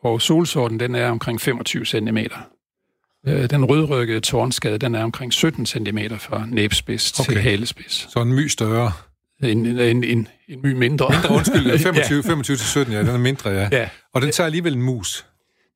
[0.03, 2.19] Og solsorten, den er omkring 25 cm.
[3.27, 7.33] Øh, den rødrykkede tårnskade, den er omkring 17 cm fra næbspids okay.
[7.33, 8.09] til halespids.
[8.13, 8.93] Så en my større?
[9.43, 11.09] En, en, en, en, en my mindre.
[11.11, 11.79] Mindre, undskyld.
[11.79, 12.29] 25, ja.
[12.29, 13.69] 25 til 17, ja, den er mindre, ja.
[13.73, 13.89] ja.
[14.15, 15.25] Og den tager alligevel en mus?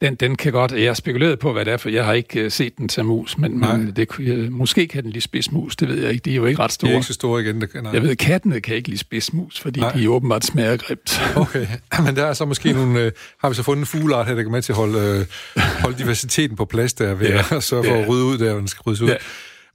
[0.01, 0.73] Den, den kan godt...
[0.73, 3.05] Jeg har spekuleret på, hvad det er, for jeg har ikke uh, set den tage
[3.05, 6.23] mus, men, men det, uh, måske kan den lide spidsmus, det ved jeg ikke.
[6.25, 6.89] De er jo ikke ret store.
[6.89, 7.61] De er ikke så store igen.
[7.61, 7.93] Det, nej.
[7.93, 9.93] Jeg ved, kattene kan ikke lide spidsmus, fordi nej.
[9.93, 11.21] de åbenbart smager grimt.
[11.37, 11.67] Okay,
[12.05, 13.07] men der er så måske nogle...
[13.07, 15.27] Uh, har vi så fundet en fugleart her, der kan med til at holde,
[15.57, 17.57] uh, holde diversiteten på plads der, ved ja.
[17.57, 18.03] at sørge for ja.
[18.03, 19.09] at rydde ud der, hvor den skal ryddes ud.
[19.09, 19.17] Ja.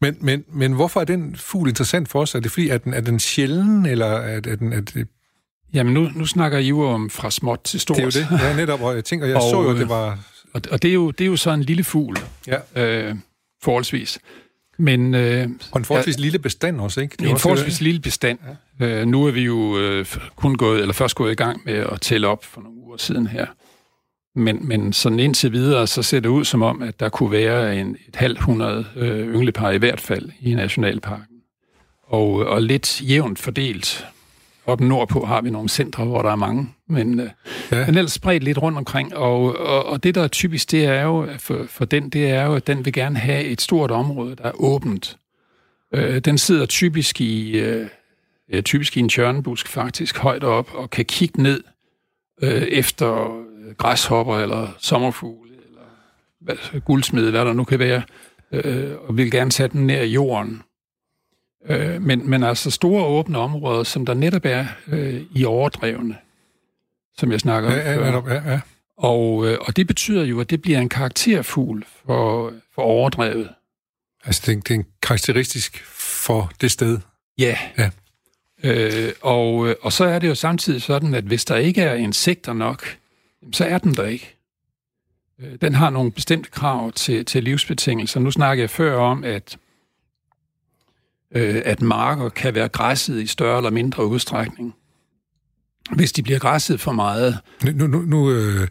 [0.02, 2.36] Men, men, men hvorfor er den fugl interessant for os?
[2.36, 4.74] Er det fordi, at den, er den sjælden, eller er, er den...
[4.74, 5.08] Er det
[5.74, 7.98] Jamen, nu, nu snakker I jo om fra småt til stort.
[7.98, 8.82] Det er jo det, ja, netop.
[8.82, 10.20] Og jeg tænker, jeg og, så jo, at det var
[10.54, 12.58] og, og det, er jo, det er jo så en lille fugl, ja.
[12.76, 13.16] øh,
[13.64, 14.20] forholdsvis.
[14.78, 17.16] Men, øh, og en forholdsvis ja, lille bestand også, ikke?
[17.20, 17.82] Det en forholdsvis det.
[17.82, 18.40] lille bestand.
[18.80, 18.86] Ja.
[18.86, 22.02] Øh, nu er vi jo øh, kun gået, eller først gået i gang med at
[22.02, 23.46] tælle op for nogle uger siden her.
[24.36, 27.80] Men, men sådan indtil videre, så ser det ud som om, at der kunne være
[27.80, 31.38] en, et halvt hundrede øh, ynglepar i hvert fald i Nationalparken.
[32.04, 34.06] Og, og lidt jævnt fordelt
[34.66, 37.30] Oppe nordpå har vi nogle centre, hvor der er mange, men, øh,
[37.72, 37.86] ja.
[37.86, 39.16] men ellers spredt lidt rundt omkring.
[39.16, 42.46] Og, og, og det, der er typisk, det er jo, for, for den, det er
[42.46, 45.18] jo, at den vil gerne have et stort område, der er åbent.
[45.94, 47.88] Øh, den sidder typisk i, øh,
[48.64, 51.64] typisk i en tjørnebusk faktisk højt op og kan kigge ned
[52.42, 53.42] øh, efter
[53.78, 55.82] græshopper eller sommerfugle eller
[56.40, 58.02] hvad, guldsmed, hvad der nu kan være,
[58.52, 60.62] øh, og vil gerne sætte den ned i jorden.
[61.70, 66.18] Øh, men, men altså store åbne områder, som der netop er øh, i overdrevne,
[67.18, 68.34] som jeg snakker om ja, ja.
[68.34, 68.60] Ja, ja.
[68.98, 73.50] Og, øh, og det betyder jo, at det bliver en karakterfugl for, for overdrevet.
[74.26, 77.00] Altså det, det er en karakteristisk for det sted?
[77.38, 77.58] Ja.
[77.78, 77.90] ja.
[78.64, 81.94] Øh, og, øh, og så er det jo samtidig sådan, at hvis der ikke er
[81.94, 82.98] insekter nok,
[83.54, 84.36] så er den der ikke.
[85.40, 88.20] Øh, den har nogle bestemte krav til, til livsbetingelser.
[88.20, 89.58] Nu snakkede jeg før om, at
[91.36, 94.76] øh, at marker kan være græsset i større eller mindre udstrækning.
[95.96, 97.38] Hvis de bliver græsset for meget...
[97.64, 98.68] Nu, nu, nu, øh,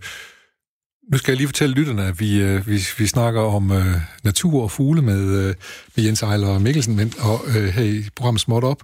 [1.13, 4.63] nu skal jeg lige fortælle lytterne, at vi, øh, vi, vi snakker om øh, natur
[4.63, 5.55] og fugle med, øh,
[5.97, 8.83] med Jens Ejler og Mikkelsen men, og øh, her i programmet Småt Op.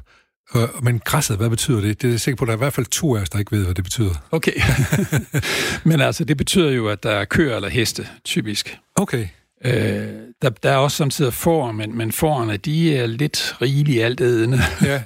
[0.55, 2.03] Øh, men græsset, hvad betyder det?
[2.03, 3.57] Det er sikkert på, at der er i hvert fald to af os, der ikke
[3.57, 4.15] ved, hvad det betyder.
[4.31, 4.53] Okay.
[5.91, 8.79] men altså, det betyder jo, at der er køer eller heste, typisk.
[8.97, 9.29] Okay.
[9.65, 10.09] Øh,
[10.43, 14.59] der, der er også samtidig får, men, men forerne, de er lidt rigelige alt ædende.
[14.83, 15.03] Ja.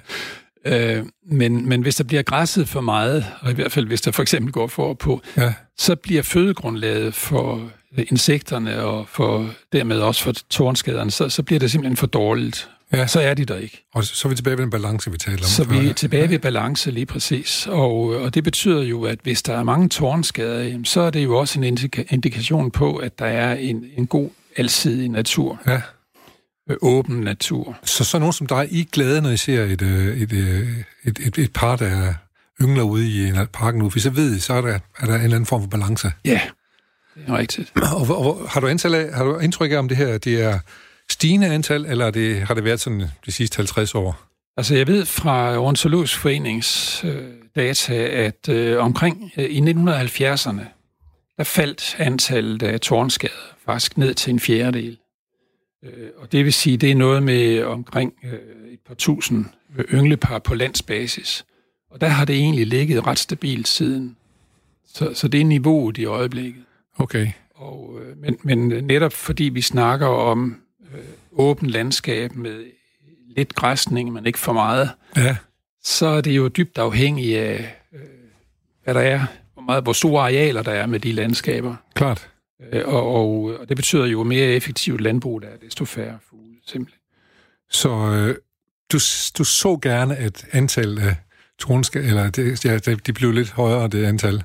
[0.98, 4.10] øh, men, men hvis der bliver græsset for meget, og i hvert fald hvis der
[4.10, 5.54] for eksempel går for på, ja.
[5.78, 11.70] så bliver fødegrundlaget for insekterne og for dermed også for tårnskaderne, så, så bliver det
[11.70, 12.68] simpelthen for dårligt.
[12.92, 13.06] Ja.
[13.06, 13.84] Så er de der ikke.
[13.94, 15.44] Og så er vi tilbage ved den balance, vi taler om.
[15.44, 17.66] Så vi er tilbage ved balance lige præcis.
[17.66, 21.38] Og, og det betyder jo, at hvis der er mange tårnskader, så er det jo
[21.38, 25.60] også en indika- indikation på, at der er en, en god alsidig natur.
[25.66, 25.82] Ja.
[26.82, 27.78] Åben natur.
[27.84, 30.68] Så så nogen som dig, I er glade, når I ser et, øh, et, øh,
[31.04, 32.14] et, et, et par, der
[32.62, 35.14] yngler ude i en park nu, for så ved I, så er der, er der
[35.14, 36.12] en eller anden form for balance.
[36.24, 36.40] Ja,
[37.14, 37.72] det er rigtigt.
[37.94, 40.58] Og, og, har, du antal af, har du indtryk af, om det her det er
[41.10, 44.30] stigende antal, eller det, har det været sådan de sidste 50 år?
[44.56, 50.64] Altså, jeg ved fra Ornitologisk Forenings øh, data, at øh, omkring øh, i 1970'erne,
[51.36, 54.98] der faldt antallet af tårnskader faktisk ned til en fjerdedel.
[55.84, 59.44] Øh, og det vil sige, det er noget med omkring øh, et par tusind
[59.92, 61.44] ynglepar på landsbasis.
[61.90, 64.16] Og der har det egentlig ligget ret stabilt siden.
[64.94, 66.62] Så, så det er niveauet i øjeblikket.
[66.98, 67.28] Okay.
[67.54, 70.56] Og, øh, men, men netop fordi vi snakker om
[71.32, 72.64] øh, åben landskab med
[73.36, 75.36] lidt græsning, men ikke for meget, ja.
[75.82, 78.00] så er det jo dybt afhængigt af, øh,
[78.84, 81.76] hvad der er, hvor, meget, hvor store arealer der er med de landskaber.
[81.94, 82.28] Klart.
[82.72, 86.56] Øh, og, og, og det betyder jo mere effektivt landbrug, der er desto færre fugle,
[86.66, 87.00] simpelthen.
[87.70, 88.34] Så øh,
[88.92, 88.98] du,
[89.38, 91.16] du så gerne, at antallet af
[91.58, 94.42] tornskader, eller det, ja, de blev lidt højere, det antal?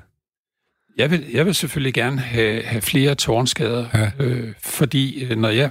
[0.96, 4.24] Jeg vil, jeg vil selvfølgelig gerne have, have flere tårnskader, ja.
[4.24, 5.70] øh, fordi øh, når jeg,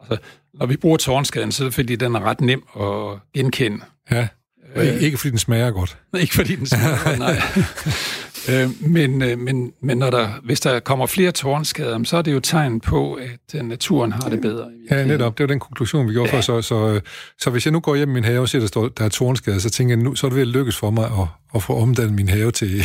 [0.00, 0.16] altså,
[0.54, 3.80] når vi bruger tårnskaden, så er det fordi, den er ret nem at genkende.
[4.10, 4.28] Ja,
[4.76, 5.98] øh, ikke fordi den smager godt.
[6.18, 7.36] Ikke fordi den smager godt, nej.
[8.50, 12.32] Øh, men øh, men, men når der, hvis der kommer flere tårnskader, så er det
[12.32, 14.68] jo tegn på, at øh, naturen har det bedre.
[14.90, 15.38] Ja, netop.
[15.38, 16.36] Det var den konklusion, vi gjorde ja.
[16.36, 16.40] for.
[16.40, 17.00] Så, så,
[17.38, 19.08] så hvis jeg nu går hjem i min have og ser, der, står, der er
[19.08, 21.62] tårnskader, så tænker jeg, nu så er det ved at lykkes for mig at, at
[21.62, 22.82] få omdannet min have til...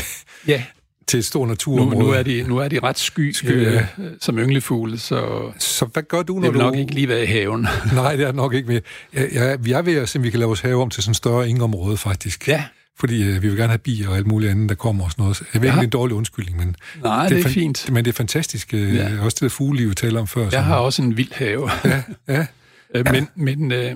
[0.47, 0.63] Ja,
[1.07, 1.99] til et stort Nu, naturområde.
[2.05, 3.81] nu, er de, nu er de ret sky, Sky, øh,
[4.21, 6.65] som ynglefugle, så Så hvad gør du, når det vil du...
[6.65, 7.61] nok ikke lige være i haven.
[7.93, 8.81] Nej, det er det nok ikke mere.
[9.13, 11.03] Jeg, jeg, vi er ved at se, om vi kan lave vores have om til
[11.03, 12.47] sådan et større ingeområde, faktisk.
[12.47, 12.63] Ja.
[12.99, 15.23] Fordi øh, vi vil gerne have bier og alt muligt andet, der kommer og sådan
[15.23, 15.41] noget.
[15.53, 15.71] Jeg ved ikke, Ja.
[15.75, 16.75] det er en dårlig undskyldning, men...
[17.03, 17.91] Nej, det er fan- fint.
[17.91, 18.73] Men det er fantastisk.
[18.73, 19.09] Øh, Ja.
[19.21, 20.49] Også det der fugleliv, vi taler om før.
[20.51, 21.69] Jeg har også en vild have.
[21.85, 22.45] Ja, ja.
[22.95, 23.91] Øh, men, men, øh,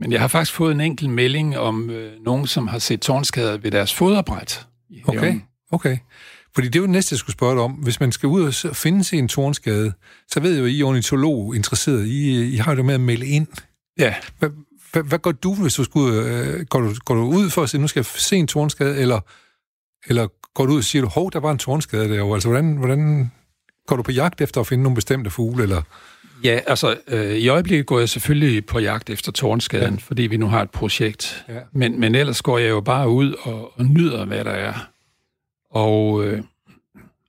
[0.00, 3.56] men jeg har faktisk fået en enkelt melding om øh, nogen, som har set tårnskader
[3.56, 4.66] ved deres foderbræt.
[4.90, 5.34] i Okay,
[5.72, 5.96] okay.
[6.54, 7.72] Fordi det er jo det næste, jeg skulle spørge dig om.
[7.72, 9.92] Hvis man skal ud og finde sig en tornskade,
[10.28, 12.06] så ved jeg jo, I er ornitolog interesseret.
[12.06, 13.46] I, I har jo det med at melde ind.
[13.98, 14.50] Ja, Hvad,
[14.92, 16.24] hvad, hvad gør du, hvis du skulle...
[16.24, 19.00] Øh, går, du, går du ud for at sige, nu skal jeg se en tornskade,
[19.00, 19.20] eller,
[20.06, 22.36] eller går du ud og siger, du, hov, der var en tornskade derovre?
[22.36, 23.30] Altså, hvordan, hvordan
[23.86, 25.82] går du på jagt efter at finde nogle bestemte fugle, eller...
[26.44, 30.00] ja altså øh, i øjeblikket går jeg selvfølgelig på jagt efter tårnskaden, ja.
[30.00, 31.44] fordi vi nu har et projekt.
[31.48, 31.58] Ja.
[31.72, 34.89] Men, men ellers går jeg jo bare ud og, og nyder, hvad der er.
[35.70, 36.42] Og, øh,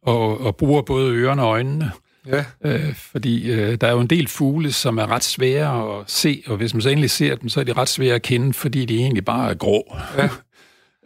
[0.04, 1.92] og, og bruger både ørerne og øjnene.
[2.28, 2.46] Ja.
[2.66, 6.44] Øh, fordi øh, der er jo en del fugle, som er ret svære at se,
[6.48, 8.86] og hvis man så endelig ser dem, så er de ret svære at kende, fordi
[8.86, 9.96] de egentlig bare er grå.
[10.18, 10.30] Ja.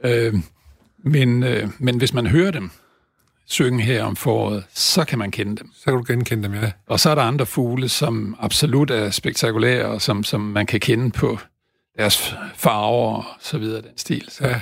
[0.10, 0.34] øh,
[1.04, 2.72] men, øh, men hvis man hører dem
[3.48, 5.72] synge her om foråret, så kan man kende dem.
[5.76, 6.72] Så kan du genkende dem, ja.
[6.88, 10.80] Og så er der andre fugle, som absolut er spektakulære, og som, som man kan
[10.80, 11.40] kende på
[11.98, 14.26] deres farver og så videre, den stil.
[14.30, 14.62] Så, Ja.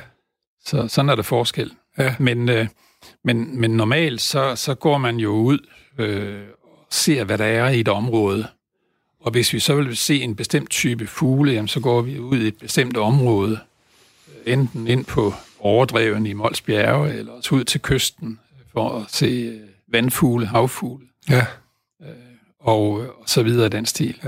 [0.66, 1.72] så sådan er der forskel.
[1.98, 2.16] Ja.
[2.20, 2.68] Men, øh,
[3.24, 5.60] men, men normalt, så, så går man jo ud
[5.98, 8.48] øh, og ser, hvad der er i et område.
[9.20, 12.38] Og hvis vi så vil se en bestemt type fugle, jamen, så går vi ud
[12.38, 13.60] i et bestemt område.
[14.46, 18.40] Enten ind på overdreven i Mols Bjerge, eller også ud til kysten
[18.74, 21.46] for at se øh, vandfugle, havfugle Ja.
[22.60, 24.20] og, og så videre i den stil.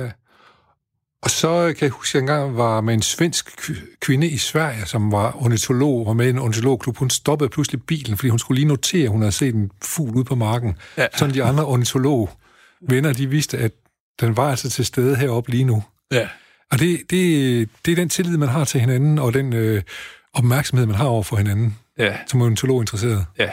[1.21, 4.37] Og så kan jeg huske, at jeg engang var med en svensk kv- kvinde i
[4.37, 6.97] Sverige, som var ornitolog, var med i en ornitologklub.
[6.97, 10.15] Hun stoppede pludselig bilen, fordi hun skulle lige notere, at hun havde set en fugl
[10.15, 10.77] ude på marken.
[10.97, 11.07] Ja.
[11.17, 12.29] Sådan de andre ornitolog
[12.89, 13.71] venner, de vidste, at
[14.21, 15.83] den var altså til stede heroppe lige nu.
[16.11, 16.29] Ja.
[16.71, 19.81] Og det, det, det er den tillid, man har til hinanden, og den øh,
[20.33, 23.25] opmærksomhed, man har over for hinanden, Ja, som ornitolog interesseret.
[23.39, 23.49] ja.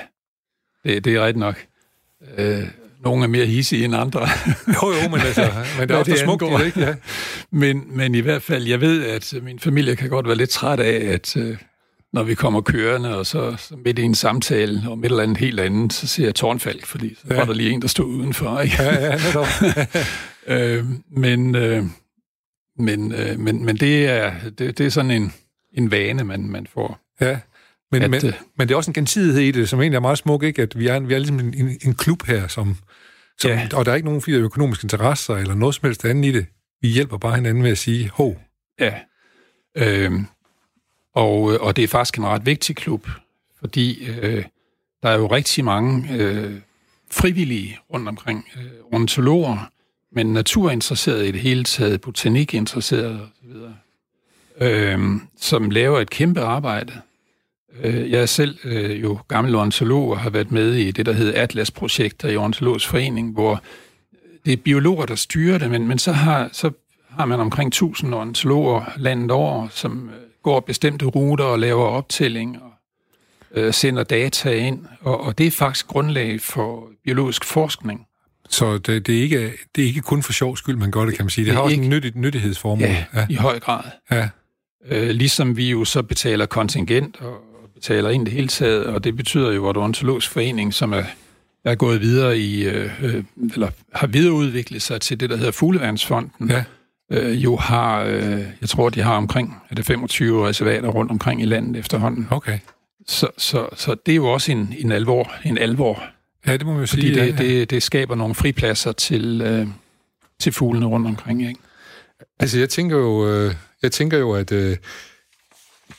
[0.84, 1.64] Det, det er rigtigt nok.
[2.36, 2.68] Øh,
[3.04, 4.20] nogle er mere hissige end andre.
[4.82, 6.80] Jo, jo, men altså, men det er det smukt, det, ikke?
[6.80, 6.94] Ja.
[7.50, 10.80] men, men i hvert fald, jeg ved, at min familie kan godt være lidt træt
[10.80, 11.56] af, at øh,
[12.12, 15.38] når vi kommer kørende, og så, så midt i en samtale om et eller andet
[15.38, 17.36] helt andet, så ser jeg tårnfalk, fordi så ja.
[17.36, 18.60] var der lige en, der stod udenfor.
[18.60, 18.82] Ikke?
[18.82, 19.46] Ja, ja, netop.
[20.46, 20.84] øh,
[21.16, 21.84] men, øh,
[22.78, 25.32] men, øh, men, men det er, det, det er sådan en,
[25.74, 26.98] en vane, man, man får.
[27.20, 27.38] Ja,
[27.92, 30.00] men, At, men, øh, men det er også en gensidighed i det, som egentlig er
[30.00, 30.62] meget smuk, ikke?
[30.62, 32.76] At vi er, vi er ligesom en, en, en klub her, som,
[33.38, 33.68] som Ja.
[33.74, 36.46] og der er ikke nogen flere økonomiske interesser eller noget som helst andet i det.
[36.82, 38.40] Vi hjælper bare hinanden med at sige, hov,
[38.80, 38.94] Ja.
[39.76, 40.26] Øhm,
[41.14, 43.08] og, og det er faktisk en ret vigtig klub,
[43.60, 44.44] fordi øh,
[45.02, 46.54] der er jo rigtig mange øh,
[47.10, 49.70] frivillige rundt omkring, øh, ornitologer,
[50.12, 53.56] men naturinteresserede i det hele taget, botanikinteresserede osv.,
[54.66, 56.92] øhm, som laver et kæmpe arbejde.
[57.82, 61.12] Øh, jeg er selv øh, jo gammel ornitolog og har været med i det, der
[61.12, 63.62] hedder Atlas-projekter i Ornitologisk Forening, hvor
[64.44, 66.70] det er biologer, der styrer det, men, men så, har, så
[67.10, 72.58] har man omkring 1000 ornitologer landet over, som øh, går bestemte ruter og laver optælling
[72.62, 72.70] og
[73.54, 78.06] øh, sender data ind, og, og det er faktisk grundlag for biologisk forskning.
[78.48, 81.14] så det, det, er ikke, det er ikke kun for sjov skyld, man gør det,
[81.16, 81.44] kan man sige.
[81.44, 82.88] Det, Det har også ikke- en nyttig, nyttighedsformål.
[82.88, 83.26] Ja, ja.
[83.30, 83.82] i høj grad.
[84.10, 84.28] ja.
[84.88, 87.34] Øh, ligesom vi jo så betaler kontingent og
[87.82, 91.04] og betaler ind det hele taget, og det betyder jo, at Ornitologisk Forening, som er,
[91.64, 96.50] er gået videre i, øh, øh, eller har videreudviklet sig til det, der hedder Fugleværnsfonden,
[96.50, 96.64] ja.
[97.10, 101.42] øh, jo har, øh, jeg tror, de har omkring er det 25 reservater rundt omkring
[101.42, 102.28] i landet efterhånden.
[102.30, 102.58] Okay.
[103.06, 106.02] Så, så, så det er jo også en, en alvor, en alvor,
[106.46, 107.14] Ja, det må man jo fordi sige.
[107.14, 107.48] det, ja, ja.
[107.48, 109.66] det, det skaber nogle fripladser til, øh,
[110.40, 111.48] til fuglene rundt omkring.
[111.48, 111.60] Ikke?
[112.40, 114.76] Altså, jeg tænker jo, øh, jeg tænker jo at øh,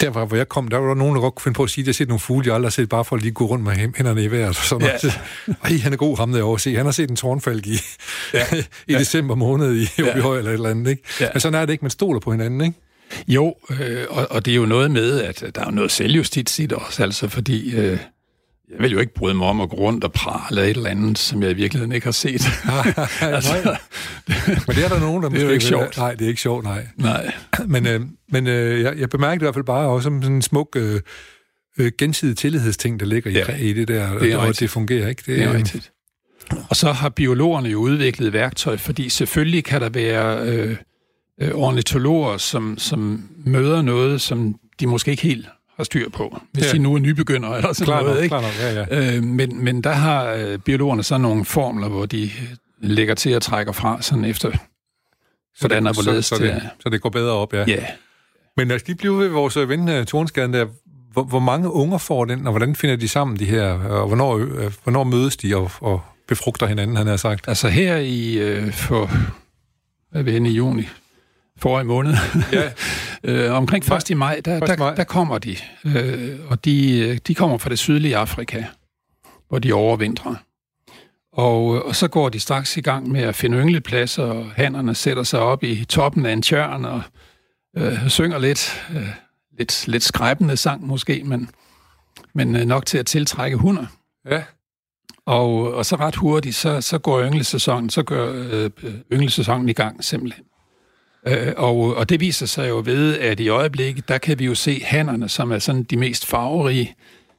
[0.01, 1.84] der hvor jeg kom, der var der nogen, der godt kunne finde på at sige,
[1.84, 3.45] at jeg har set nogle fugle, jeg aldrig har set, bare for at lige gå
[3.45, 4.48] rundt med hæ- hænderne i vejret.
[4.50, 4.94] Og sådan Ja.
[5.04, 5.19] noget.
[5.71, 6.60] Ej, han er god ham derovre.
[6.60, 7.77] Se, han har set en tårnfalk i,
[8.33, 8.46] Ja.
[8.87, 10.10] i december måned i Ja.
[10.12, 10.91] Åbyhøj eller et eller andet.
[10.91, 11.04] Ikke?
[11.19, 11.27] Ja.
[11.33, 12.62] Men sådan er det ikke, man stoler på hinanden.
[12.62, 12.77] Ikke?
[13.27, 16.63] Jo, øh, og, og det er jo noget med, at der er noget selvjustits i
[16.65, 17.98] det også, altså fordi øh,
[18.71, 20.89] jeg vil jo ikke bryde mig om at gå rundt og prale af et eller
[20.89, 22.41] andet, som jeg i virkeligheden ikke har set.
[23.21, 23.77] altså,
[24.67, 25.97] Men det er der nogen, der Det er jo ikke vil- sjovt.
[25.97, 26.87] Nej, det er ikke sjovt, nej.
[26.97, 27.33] nej.
[27.67, 28.01] Men, øh,
[28.31, 31.01] men øh, jeg, jeg bemærkede i hvert fald bare også som sådan en smuk øh,
[31.77, 34.59] øh, gensidig tillidsting, der ligger Ja, i, i det der, det er og rigtigt.
[34.59, 35.07] det fungerer.
[35.07, 35.23] ikke.
[35.25, 35.91] Det er øh, rigtigt.
[36.69, 40.75] Og så har biologerne jo udviklet værktøj, fordi selvfølgelig kan der være øh,
[41.41, 45.47] øh, ornitologer, som, som møder noget, som de måske ikke helt
[45.78, 46.71] har styr på, hvis Ja.
[46.71, 48.15] de nu er nybegynder eller sådan Klar noget.
[48.15, 48.36] nok, ikke?
[48.36, 49.15] nok, ja, ja.
[49.17, 52.30] Øh, men, men der har øh, biologerne så nogle formler, hvor de øh,
[52.82, 54.52] lægger til at trække fra, sådan efter,
[55.60, 56.62] hvordan og så, hvorledes så, det det, er.
[56.80, 57.63] så det går bedre op, ja.
[57.67, 57.86] Ja,
[58.58, 60.65] Men lad os lige blive ved vores øh, ven Tornskaden der.
[61.13, 63.63] Hvor, hvor mange unger får den, og hvordan finder de sammen, de her?
[63.74, 67.48] Og hvornår, øh, hvornår mødes de og, og befrugter hinanden, han har sagt?
[67.48, 69.06] altså her i øh, for,
[70.12, 70.84] hvad er vi henne i juni,
[71.58, 72.13] forrige måned,
[72.51, 72.71] Ja,
[73.47, 74.10] øh, omkring 1.
[74.10, 74.79] i maj, der, 1.
[74.79, 74.89] maj.
[74.89, 75.56] der, der kommer de.
[75.85, 78.63] Øh, og de, øh, de kommer fra det sydlige Afrika,
[79.49, 80.35] hvor de overvintrer.
[81.33, 84.95] Og, øh, og så går de straks i gang med at finde ynglepladser, og hannerne
[84.95, 87.01] sætter sig op i toppen af en tjørn og
[87.77, 89.08] øh, synger lidt, øh,
[89.58, 91.49] lidt, lidt skræbende sang måske, men,
[92.33, 93.85] men øh, nok til at tiltrække hunder.
[94.31, 94.43] ja.
[95.25, 98.69] Og, og så ret hurtigt, så, så går ynglesæsonen, så går øh,
[99.13, 100.45] ynglesæsonen i gang simpelthen.
[101.28, 104.56] Øh, og, og det viser sig jo ved, at i øjeblikket, der kan vi jo
[104.56, 106.96] se hannerne, som er sådan de mest farverige,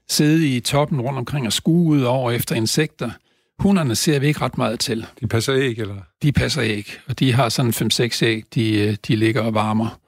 [0.09, 3.11] sidde i toppen rundt omkring og skue ud over efter insekter.
[3.59, 5.07] Hunderne ser vi ikke ret meget til.
[5.21, 5.97] De passer æg, eller?
[6.23, 10.01] De passer æg, og de har sådan 5-6 æg, de, øh, de ligger og varmer.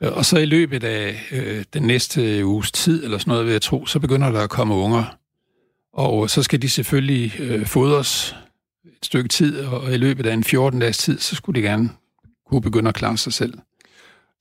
[0.00, 3.52] Øh, Og så i løbet af øh, den næste uges tid, eller sådan noget vil
[3.52, 5.16] jeg tro, så begynder der at komme unger.
[5.92, 8.36] Og så skal de selvfølgelig øh, fodres
[8.84, 11.90] et stykke tid, og i løbet af en 14-dages tid, så skulle de gerne
[12.50, 13.54] kunne begynde at klare sig selv.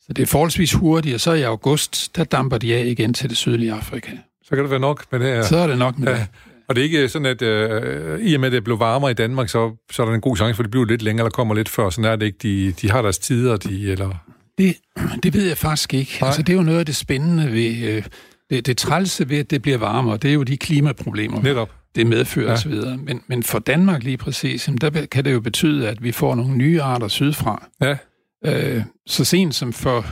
[0.02, 3.30] Så det er forholdsvis hurtigt, og så i august, der damper de af igen til
[3.30, 4.12] det sydlige Afrika.
[4.44, 5.42] Så kan det være nok med det her.
[5.44, 6.14] Så er det nok med Ja.
[6.20, 6.28] det.
[6.68, 9.14] Og det er ikke sådan, at øh, i og med, at det blev varmere i
[9.14, 11.32] Danmark, så, så er der en god chance for, at det bliver lidt længere, eller
[11.32, 11.90] kommer lidt før.
[11.90, 12.38] Sådan er det ikke.
[12.44, 14.10] De, de har deres tider, de, eller...
[14.58, 14.76] Det,
[15.24, 16.18] det ved jeg faktisk ikke.
[16.22, 16.28] Nej.
[16.28, 17.78] Altså, det er jo noget af det spændende ved...
[17.84, 18.04] Øh,
[18.50, 21.70] det, det trælse ved, at det bliver varmere, det er jo de klimaproblemer, Netop.
[21.96, 22.54] Det medfører Ja.
[22.54, 22.74] osv.
[22.98, 26.36] Men, men for Danmark lige præcis, jamen, der kan det jo betyde, at vi får
[26.36, 27.68] nogle nye arter sydfra.
[27.82, 27.98] Ja,
[28.46, 30.06] Øh, så sent som for...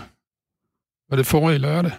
[1.10, 1.92] Var det forrige lørdag?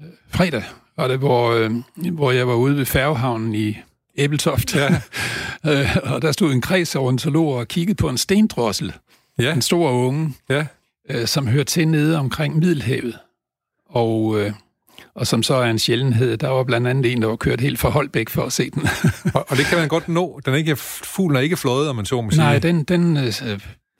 [0.00, 0.62] Øh, fredag
[0.96, 1.70] var det, hvor, øh,
[2.12, 3.76] hvor jeg var ude ved færgehavnen i
[4.18, 4.76] Æbeltoft.
[4.76, 4.88] Ja.
[5.68, 8.92] øh, og der stod en kreds af ornitologer og kiggede på en stendrossel,
[9.38, 10.66] ja, en stor unge, ja.
[11.10, 13.18] øh, som hører til nede omkring Middelhavet.
[13.88, 14.52] Og, øh,
[15.14, 16.36] og som så er en sjældenhed.
[16.36, 18.82] Der var blandt andet en, der var kørt helt fra Holbæk for at se den.
[19.34, 20.40] Og, og det kan man godt nå.
[20.44, 22.40] Den er ikke, fuglen er ikke fløjet, om man så må sige.
[22.40, 23.32] Nej, den, den øh,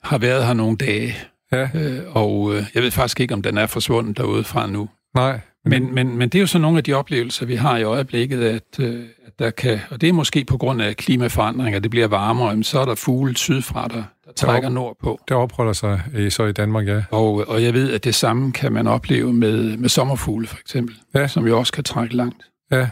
[0.03, 1.15] har været her nogle dage.
[1.51, 4.89] Ja, Øh, og øh, jeg ved faktisk ikke, om den er forsvundet derude fra nu.
[5.15, 5.39] nej.
[5.65, 8.43] Men, men, men det er jo så nogle af de oplevelser, vi har i øjeblikket,
[8.43, 12.07] at, øh, at der kan, og det er måske på grund af klimaforandringer, det bliver
[12.07, 14.03] varmere, jamen, så er der fugle sydfra, der,
[14.39, 15.19] der trækker nordpå.
[15.29, 17.03] Der opholder sig øh, så i Danmark, ja.
[17.11, 20.95] Og, og jeg ved, at det samme kan man opleve med, med sommerfugle, for eksempel,
[21.15, 21.27] Ja.
[21.27, 22.43] som jo også kan trække langt.
[22.71, 22.89] ja.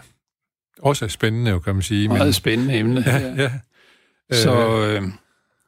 [0.82, 2.08] Også spændende, jo, kan man sige.
[2.08, 3.04] Meget spændende emne.
[3.08, 3.52] ja, ja.
[4.32, 5.04] Så, øh,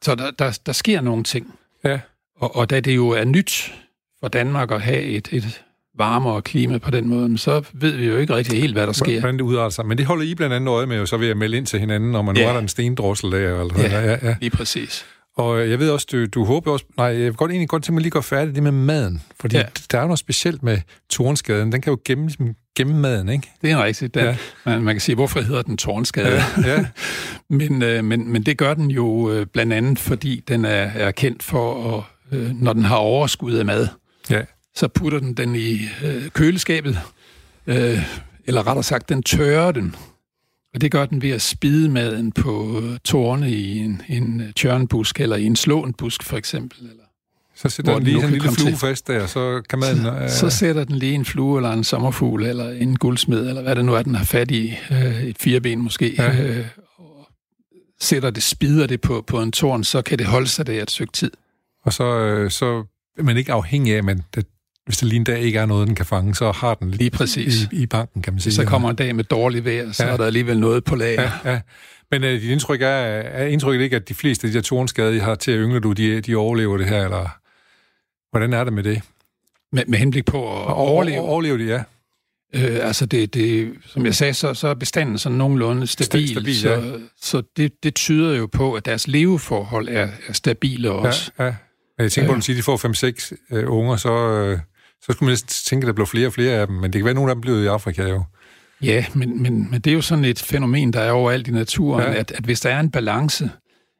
[0.02, 1.54] så der, der, der sker nogle ting.
[1.86, 2.00] Ja,
[2.38, 3.74] Og, og da det jo er nyt
[4.20, 5.64] for Danmark at have et, et
[5.98, 9.20] varmere klima på den måde, så ved vi jo ikke rigtig helt, hvad der sker.
[9.20, 9.86] hvordan det udarter sig.
[9.86, 11.80] Men det holder I blandt andet øje med, jo, så ved at melde ind til
[11.80, 12.48] hinanden, når man nu Ja.
[12.48, 13.38] er der en stendrossel der.
[13.62, 14.02] Eller, Ja.
[14.12, 14.36] ja, ja.
[14.42, 15.06] Lige præcis.
[15.36, 16.86] Og jeg ved også, du, du håber også...
[16.98, 19.22] Nej, jeg vil godt egentlig godt til, at man lige går færdigt det med maden.
[19.40, 19.64] Fordi ja.
[19.92, 20.78] Der er jo noget specielt med
[21.10, 21.72] tornskaden.
[21.72, 22.30] Den kan jo gemme,
[22.76, 23.52] gemme maden, ikke?
[23.62, 24.14] Det er rigtigt.
[24.14, 24.38] Den, Ja.
[24.66, 26.30] man, man kan sige, hvorfor hedder den tårnskade?
[26.30, 26.86] Ja, ja.
[27.58, 31.12] men, øh, men, men det gør den jo øh, blandt andet, fordi den er, er
[31.12, 31.98] kendt for,
[32.32, 33.88] at, øh, når den har overskud af mad,
[34.30, 34.42] ja.
[34.76, 37.00] så putter den den i øh, køleskabet,
[37.68, 38.00] øh,
[38.46, 39.96] eller rettere sagt, den tørrer den.
[40.74, 45.36] Og det gør den ved at spide maden på tårne i en, en tjørnbusk, eller
[45.36, 46.80] i en slåenbusk for eksempel.
[46.80, 47.04] Eller,
[47.56, 48.78] Så sætter den den lige sådan en lille flue til.
[48.78, 50.06] fast der, så kan maden...
[50.06, 53.76] Øh, så sætter den lige en flue, eller en sommerfugl, eller en guldsmed, eller hvad
[53.76, 54.74] det nu er, den har fat i.
[54.92, 56.16] Øh, et fireben måske.
[56.18, 56.42] Ja.
[56.42, 56.66] Øh,
[56.98, 57.28] og
[58.02, 60.92] sætter det, spider det på, på en tårn, så kan det holde sig der et
[60.92, 61.32] stykke tid.
[61.84, 62.84] Og så, øh, så
[63.18, 64.46] er man ikke afhængig af, men det,
[64.86, 67.10] hvis det lige en dag ikke er noget, den kan fange, så har den Lige
[67.10, 67.64] præcis.
[67.64, 68.54] i, i banken, kan man sige.
[68.54, 70.10] Så kommer en dag med dårlig vejr, så Ja.
[70.12, 71.22] er der alligevel noget på lager.
[71.46, 71.60] Ja, ja.
[72.12, 75.16] Men øh, dit indtryk er, er indtrykket ikke, at de fleste af de her tornskade,
[75.16, 77.38] I har til at yngle, du, de, de overlever det her, eller
[78.32, 79.02] hvordan er det med det?
[79.72, 81.20] Med, med henblik på at overleve.
[81.20, 81.84] Overlever de, ja.
[82.56, 86.30] Øh, altså, det, det, som jeg sagde, så, så er bestanden sådan nogenlunde stabil.
[86.30, 86.82] stabil, så ja.
[87.22, 91.32] så det, det tyder jo på, at deres leveforhold er, er stabile også.
[91.40, 91.54] ja, ja.
[92.00, 94.60] Jeg tænker på, at du siger, at de får 5-6 øh, unger, så, øh,
[95.06, 96.76] så skulle man tænke, at der bliver flere og flere af dem.
[96.76, 98.24] Men det kan være, at nogle af dem bliver i Afrika jo.
[98.82, 102.04] Ja, men, men, men det er jo sådan et fænomen, der er overalt i naturen,
[102.04, 102.14] Ja.
[102.20, 103.52] at, at hvis der er en balance,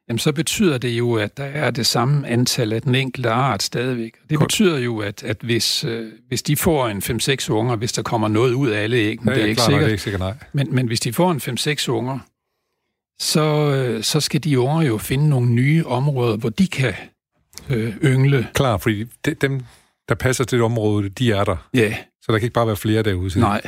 [0.08, 3.62] jamen så betyder det jo, at der er det samme antal af den enkelte art
[3.62, 4.12] stadigvæk.
[4.30, 4.48] Det Godt.
[4.48, 8.28] betyder jo, at, at hvis, øh, hvis de får en 5-6 unger, hvis der kommer
[8.28, 10.02] noget ud af alle æggene, Ja, det er ikke klart, nok, sikkert, Det er ikke
[10.02, 10.34] sikkert, nej.
[10.52, 11.40] men, men hvis de får en
[11.86, 12.18] 5-6 unger,
[13.20, 16.94] så, øh, så skal de unger jo finde nogle nye områder, hvor de kan
[17.70, 18.48] øh, yngle.
[18.54, 19.60] Klar, fordi de, dem,
[20.08, 21.56] der passer til det område, de er der.
[21.74, 23.30] Ja, Så der kan ikke bare være flere derude.
[23.30, 23.60] Så- Nej.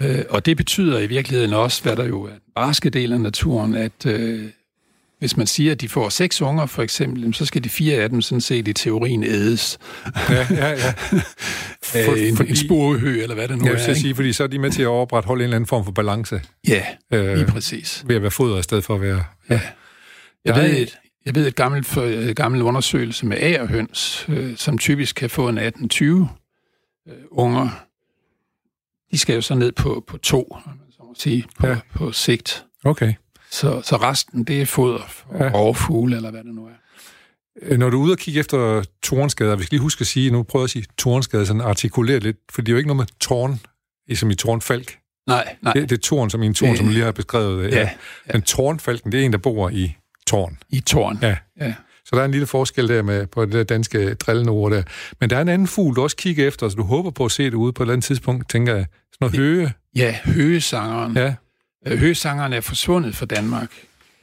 [0.00, 3.20] Øh, og det betyder i virkeligheden også, hvad der jo er den barske del af
[3.20, 4.44] naturen, at øh,
[5.18, 8.08] hvis man siger, at de får seks unger for eksempel, så skal de fire af
[8.10, 9.78] dem sådan set i teorien ædes
[10.30, 10.72] Ja, ja, ja.
[11.94, 13.88] af For- en, fordi- en sporehø, eller hvad det nu Jeg er.
[13.88, 14.00] ikke?
[14.00, 16.40] sige, fordi så er de med til at opretholde en eller anden form for balance
[16.68, 18.02] Ja, øh, lige præcis.
[18.06, 19.24] ved at være foder i stedet for at være...
[19.50, 19.60] Ja.
[20.44, 24.56] Jeg, Jeg- ved, et, jeg ved et gammelt, for, et gammel undersøgelse med agerhøns, øh,
[24.56, 26.24] som typisk kan få en 18-20 øh,
[27.30, 27.68] unger.
[29.10, 30.56] De skal jo så ned på, på to,
[30.90, 31.72] så må sige, på, Ja.
[31.72, 31.78] ja.
[31.94, 32.64] på sigt.
[32.84, 33.14] Okay.
[33.50, 35.44] Så, så resten, det er foder for Ja.
[35.44, 35.50] ja.
[35.54, 36.70] rovfugle, eller hvad det nu er.
[37.62, 40.30] Øh, Når du er ude og kigge efter tornskader, vi skal lige huske at sige,
[40.30, 42.96] nu prøver jeg at sige tornskader, sådan artikuleret lidt, for det er jo ikke noget
[42.96, 43.60] med tårn,
[44.14, 44.98] som i tårnfalk.
[45.26, 45.72] Nej, nej.
[45.72, 47.70] Det, det er torn, som i en tårn, Det- som du lige har beskrevet.
[47.72, 47.90] Ja,
[48.32, 49.96] Men tårnfalken, det er en, der bor i
[50.26, 50.58] tårn.
[50.70, 51.18] i tårn.
[51.22, 51.36] Ja.
[51.60, 51.74] ja.
[52.04, 54.82] Så der er en lille forskel der med, på det der danske drillende ord der.
[55.20, 57.30] Men der er en anden fugl, du også kigger efter, så du håber på at
[57.32, 58.86] se det ude på et eller andet tidspunkt, tænker jeg.
[59.12, 59.72] Sådan noget høge.
[59.96, 61.16] Ja, høgesangeren.
[61.16, 61.34] Ja.
[61.86, 63.70] Øh, Høgesangeren er forsvundet fra Danmark,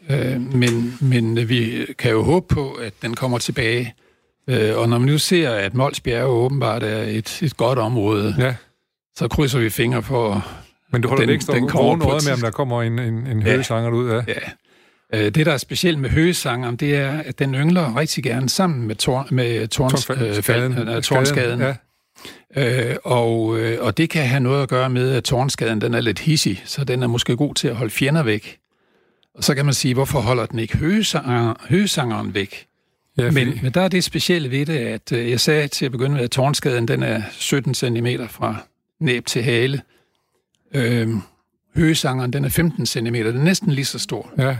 [0.10, 3.93] øh, men, men vi kan jo håbe på, at den kommer tilbage.
[4.47, 8.36] Øh, og når man nu ser, at Mols Bjerge åbenbart er et, et godt område,
[8.39, 8.56] ja.
[9.16, 10.47] så krydser vi fingre for,
[10.91, 12.84] Men du holder Den- ekstra den kommer vågen på øje et med, om der kommer
[12.84, 13.52] en, en, en Ja.
[13.52, 14.10] høgesanger ud.
[14.10, 14.16] Ja.
[14.28, 14.34] ja.
[15.14, 18.88] Øh, det, der er specielt med høgesangeren, det er, at den yngler rigtig gerne sammen
[18.88, 21.60] med, tor, med torns, øh, fald, øh, tornskaden.
[21.62, 21.76] Ja.
[22.55, 26.01] Øh, og, øh, og det kan have noget at gøre med, at tårnskaden den er
[26.01, 28.60] lidt hissig, så den er måske god til at holde fjender væk.
[29.36, 32.66] Og så kan man sige, hvorfor holder den ikke høgesanger, høgesangeren væk?
[33.18, 35.86] Ja, fordi, Men, men der er det specielle ved det, at øh, jeg sagde til
[35.86, 38.55] at begynde med, at tårnskaden den er 17 cm fra
[38.99, 39.82] næb til hale.
[40.76, 41.10] Øh,
[41.76, 44.34] høgesangeren den er 15 cm, den er næsten lige så stor.
[44.38, 44.57] ja.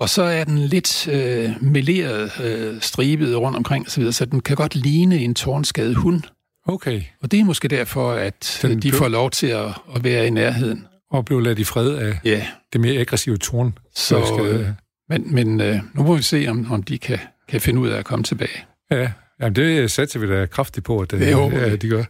[0.00, 4.56] Og så er den lidt øh, meleret, øh, stribet rundt omkring osv., så, den kan
[4.56, 6.22] godt ligne en tårnskadet hund.
[6.66, 7.02] Okay.
[7.22, 10.04] Og det er måske derfor, at Den den de blev- får lov til at, at
[10.04, 10.86] være i nærheden.
[11.10, 13.78] Og blev ladt i fred af Ja, det mere aggressive torn.
[13.96, 14.66] så, øh,
[15.08, 17.18] men, men øh, nu må vi se, om, om de kan,
[17.48, 18.64] kan finde ud af at komme tilbage.
[18.90, 21.76] Ja, Jamen, det satser vi da kraftigt på, at, Det håber ja, vi.
[21.76, 22.04] de gør.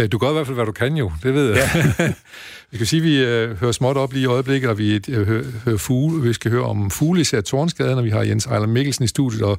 [0.00, 1.70] Øh, Du gør i hvert fald, hvad du kan jo, det ved jeg.
[1.98, 2.12] Ja.
[2.72, 5.26] vi kan sige, at vi øh, hører småt op lige i øjeblikket, og vi øh,
[5.26, 6.22] hører, hører fugle.
[6.22, 9.42] Vi skal høre om fugle, især tårnskaden, og vi har Jens Ejler Mikkelsen i studiet,
[9.42, 9.58] og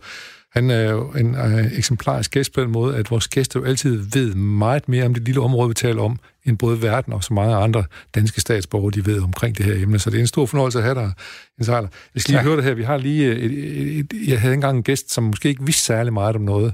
[0.51, 4.05] han er jo en øh, eksemplarisk gæst på den måde, at vores gæster jo altid
[4.13, 7.33] ved meget mere om det lille område, vi taler om, end både verden og så
[7.33, 7.83] mange andre
[8.15, 9.99] danske statsborgere, de ved omkring det her emne.
[9.99, 11.11] Så det er en stor fornøjelse at have dig,
[11.59, 11.87] Jens Ejler.
[12.13, 12.45] Jeg skal lige Tak.
[12.45, 12.73] høre det her.
[12.73, 15.83] Vi har lige et, et, et, jeg havde engang en gæst, som måske ikke vidste
[15.83, 16.73] særlig meget om noget.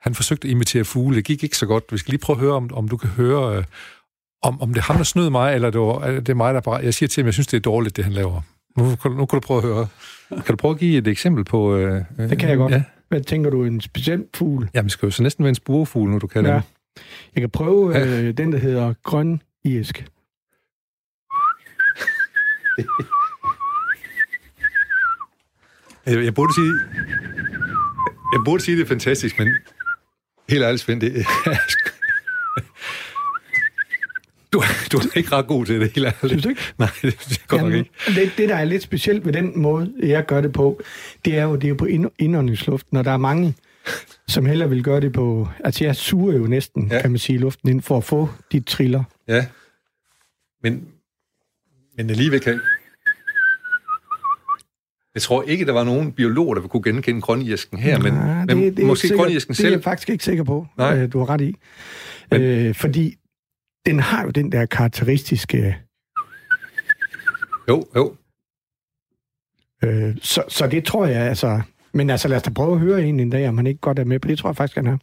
[0.00, 1.16] Han forsøgte at imitere fugle.
[1.16, 1.84] Det gik ikke så godt.
[1.90, 3.64] Vi skal lige prøve at høre, om, om du kan høre, øh,
[4.42, 6.54] om, om det er ham, der snød mig, eller det, var, er det er mig,
[6.54, 6.76] der bare...
[6.76, 8.40] Jeg siger til ham, jeg synes, det er dårligt, det han laver.
[8.76, 9.86] Nu, kan du- nu kan du prøve at høre.
[10.28, 11.76] Kan du prøve at give et eksempel på...
[11.76, 12.72] Øh, øh, Det kan jeg godt.
[12.72, 12.82] Ja.
[13.08, 14.68] Hvad tænker du, en speciel fugl?
[14.74, 16.54] Jamen, skal jo så næsten være en spurefugl, nu du kan Ja.
[16.54, 16.62] det.
[17.34, 18.22] Jeg kan prøve Ja.
[18.22, 20.06] øh, den, der hedder grøn irsk.
[26.06, 26.72] Jeg, jeg burde sige...
[28.32, 29.48] Jeg burde sige, det er fantastisk, men
[30.48, 31.26] helt ærligt, Svend, det
[34.52, 36.40] du, du er ikke ret god til det, helt ærligt.
[36.40, 36.74] Synes?
[36.78, 37.90] Nej, det synes jeg godt nok ikke.
[38.06, 40.80] det, det, der er lidt specielt ved den måde, jeg gør det på,
[41.24, 43.54] det er jo, det er jo på ind- indåndingsluften, når der er mange,
[44.28, 45.48] som hellere vil gøre det på...
[45.64, 47.00] Altså, jeg suger jo næsten, Ja.
[47.00, 49.04] kan man sige, luften ind for at få de triller.
[49.28, 49.46] Ja.
[50.62, 50.88] Men,
[51.96, 52.60] men alligevel kan...
[55.14, 58.48] Jeg tror ikke, der var nogen biologer, der kunne genkende grønirsten her, men, Nej, men
[58.62, 59.72] det, det er måske ikke sikkert- grønirsten Det er selv.
[59.72, 60.98] jeg faktisk ikke sikker på, Nej.
[60.98, 61.54] øh, du har ret i.
[62.30, 63.16] Men- Øh, fordi
[63.86, 65.78] den har jo den der karakteristiske...
[67.68, 68.16] Jo, jo.
[69.84, 71.60] Øh, så, så det tror jeg, altså...
[71.92, 73.98] Men altså, lad os da prøve at høre en en dag, om han ikke godt
[73.98, 74.98] er med på det, tror jeg faktisk, han er.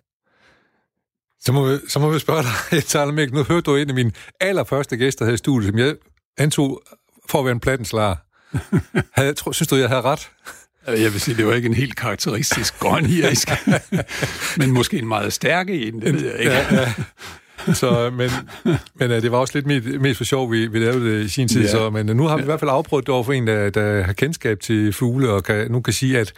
[1.39, 3.33] Så må vi, så må vi spørge dig, Etaler Mæk.
[3.33, 5.95] Nu hørte du en af mine allerførste gæster her i studiet, som jeg
[6.37, 6.81] antog
[7.29, 8.15] for at være en plattenslager.
[9.19, 10.31] Havde, tro, synes du, jeg havde ret?
[10.87, 13.49] Øh, Jeg vil sige, det var ikke en helt karakteristisk grøn irisk,
[14.59, 16.51] men måske en meget stærk en, det ved jeg ikke.
[16.51, 16.93] Ja, ja.
[17.73, 18.29] Så, men,
[18.95, 21.29] men uh, det var også lidt mest, mest for sjov, vi, vi lavede det i
[21.29, 21.61] sin tid.
[21.61, 21.67] Ja.
[21.67, 23.69] Så, men uh, nu har vi i hvert fald afprøvet det over for en, der,
[23.69, 26.33] der har kendskab til fugle, og kan, nu kan sige, at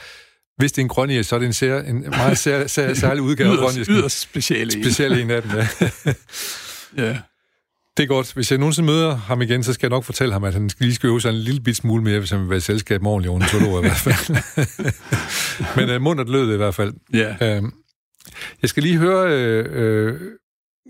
[0.57, 3.24] hvis det er en grønirsk, så er det en, sær, en meget sær, sær, særlig
[3.24, 3.89] udgave af grønirsk.
[3.89, 4.84] yderst specielle en.
[4.84, 5.68] Specielt en af dem, ja.
[7.07, 7.18] Ja.
[7.97, 8.34] Det er godt.
[8.34, 10.95] Hvis jeg nogensinde møder ham igen, så skal jeg nok fortælle ham, at han lige
[10.95, 13.11] skal øve sig en lille bit smule mere, hvis han vil være i selskab med
[13.11, 14.38] ordentlige ornitologer i hvert fald.
[15.88, 16.93] Men uh, mundet lød det i hvert fald.
[17.13, 17.55] ja.
[17.55, 17.74] Øhm,
[18.61, 20.20] jeg skal lige høre, øh, øh,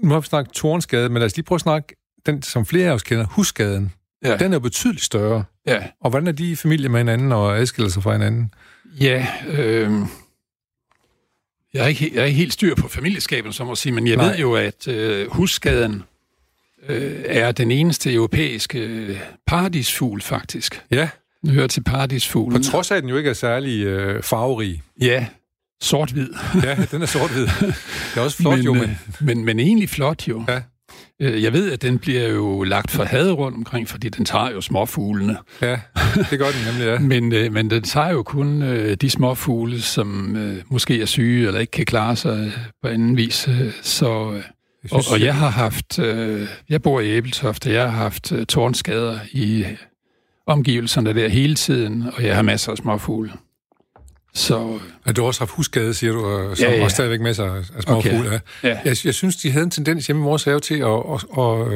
[0.03, 1.95] nu har vi snakket tornskade, men lad os lige prøve at snakke,
[2.25, 3.91] den som flere af os kender, husskaden.
[4.23, 4.37] Ja.
[4.37, 5.43] Den er jo betydeligt større.
[5.67, 5.83] ja.
[6.01, 8.53] Og hvordan er de i familie med hinanden og adskiller sig fra hinanden?
[8.99, 9.91] Ja, øh,
[11.73, 14.15] Jeg er ikke, jeg er ikke helt styr på familieskabet, som at sige, men jeg
[14.15, 14.25] Nej.
[14.29, 16.03] ved jo, at øh, husskaden
[16.87, 20.81] øh, er den eneste europæiske øh, paradisfugl, faktisk.
[20.91, 21.09] Ja,
[21.41, 22.61] Den hører til paradisfuglen.
[22.61, 24.81] på trods af, at den jo ikke er særlig øh, farverig.
[25.01, 25.25] Ja,
[25.82, 26.30] sort-hvid.
[26.63, 27.45] Ja, den er sort-hvid.
[27.45, 27.75] Det
[28.15, 28.89] er også flot jo, men, men...
[28.89, 30.43] øh, men, men egentlig flot jo.
[30.47, 30.61] Ja.
[31.21, 34.51] Øh, Jeg ved, at den bliver jo lagt for had rundt omkring, fordi den tager
[34.51, 35.38] jo småfuglene.
[35.61, 35.80] Ja,
[36.32, 36.99] det gør den nemlig, ja.
[37.19, 41.47] Men, øh, men den tager jo kun øh, de småfugle, som øh, måske er syge
[41.47, 42.51] eller ikke kan klare sig
[42.82, 43.47] på anden vis.
[43.47, 44.43] Øh, så, øh,
[44.91, 48.45] og, og jeg har haft, øh, jeg bor i Æbeltoft, og jeg har haft øh,
[48.45, 49.65] tårnskader i
[50.47, 53.32] omgivelserne der hele tiden, og jeg har masser af småfugle.
[54.38, 56.95] Så øh, Ja, du har også haft husskade, siger du, og, som Ja, ja, også
[56.95, 58.11] stadigvæk masser af, små Okay.
[58.15, 58.29] fugle.
[58.63, 58.69] Ja.
[58.69, 61.25] ja, Jeg, jeg synes, de havde en tendens hjemme i vores have til at, at,
[61.38, 61.73] at,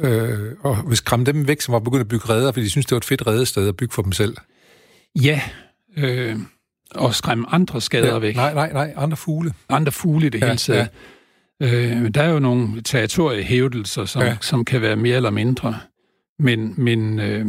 [0.00, 0.52] øh, øh,
[0.90, 2.96] at skræmme dem væk, som var begyndt at bygge redder, fordi de synes, det var
[2.98, 4.36] et fedt redested at bygge for dem selv.
[5.22, 5.40] ja
[5.96, 6.36] øh,
[6.94, 8.36] og skræmme andre skader ja, væk.
[8.36, 9.52] Nej, nej, nej, andre fugle.
[9.68, 10.88] andre fugle i det Ja, hele taget.
[11.60, 11.74] Ja.
[11.74, 14.36] Øh, der er jo nogle territoriehævdelser, som, ja.
[14.40, 15.76] som kan være mere eller mindre,
[16.38, 17.46] men, men øh,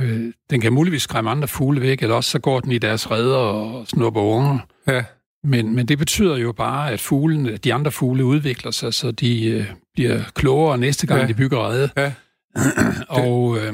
[0.00, 3.10] øh, den kan muligvis skræmme andre fugle væk, eller også så går den i deres
[3.10, 4.58] redder og snupper unger.
[4.86, 5.04] Ja,
[5.44, 9.44] Men, men det betyder jo bare, at fuglene, de andre fugle udvikler sig, så de
[9.46, 11.26] øh, bliver klogere næste gang, Ja.
[11.26, 11.90] de bygger redde.
[11.96, 12.12] ja,
[13.08, 13.72] Og øh,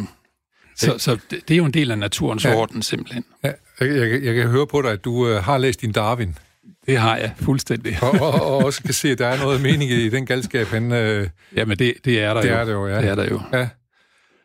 [0.76, 2.54] så, så det, det er jo en del af naturens Ja.
[2.56, 3.24] orden, simpelthen.
[3.44, 3.52] ja.
[3.80, 6.38] Jeg, jeg, jeg kan høre på dig, at du øh, har læst din Darwin,
[6.86, 7.96] Det har jeg fuldstændig.
[8.02, 10.66] og, og, og også kan se, at der er noget mening i den galskab.
[10.66, 12.54] Han, øh, Jamen, det, det er der det jo.
[12.54, 13.00] er det jo, ja.
[13.00, 13.40] Det er der jo.
[13.52, 13.68] ja.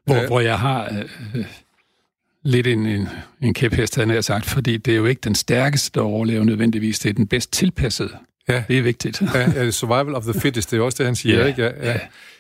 [0.06, 0.28] Hvor, Ja.
[0.28, 0.84] hvor jeg har
[1.36, 1.46] øh,
[2.44, 3.08] lidt en, en,
[3.42, 7.00] en kæphest, havde jeg sagt, fordi det er jo ikke den stærkeste, der overlever nødvendigvis.
[7.00, 8.10] Det er den bedst tilpassede.
[8.50, 8.64] Ja.
[8.68, 9.22] Det er vigtigt.
[9.34, 11.62] Ja, ja, survival of the fittest, det er også det, han siger, Ja, ikke?
[11.64, 11.92] Ja, ja.
[11.92, 12.00] ja.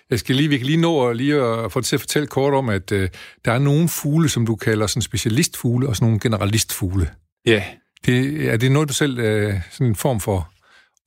[0.09, 2.27] Jeg skal lige, vi kan lige nå at, lige at få det til at fortælle
[2.27, 3.09] kort om, at øh,
[3.45, 7.09] der er nogle fugle, som du kalder sådan specialistfugle, og sådan nogle generalistfugle.
[7.45, 7.63] Ja,
[8.05, 10.51] Det, er det noget, du selv, øh, sådan en form for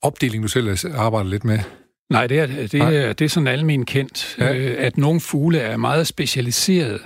[0.01, 1.59] opdeling, du selv arbejder lidt med?
[2.09, 2.95] nej, det er, det Nej.
[2.95, 4.53] er, det er sådan almen kendt, ja.
[4.55, 6.99] øh, at nogle fugle er meget specialiserede.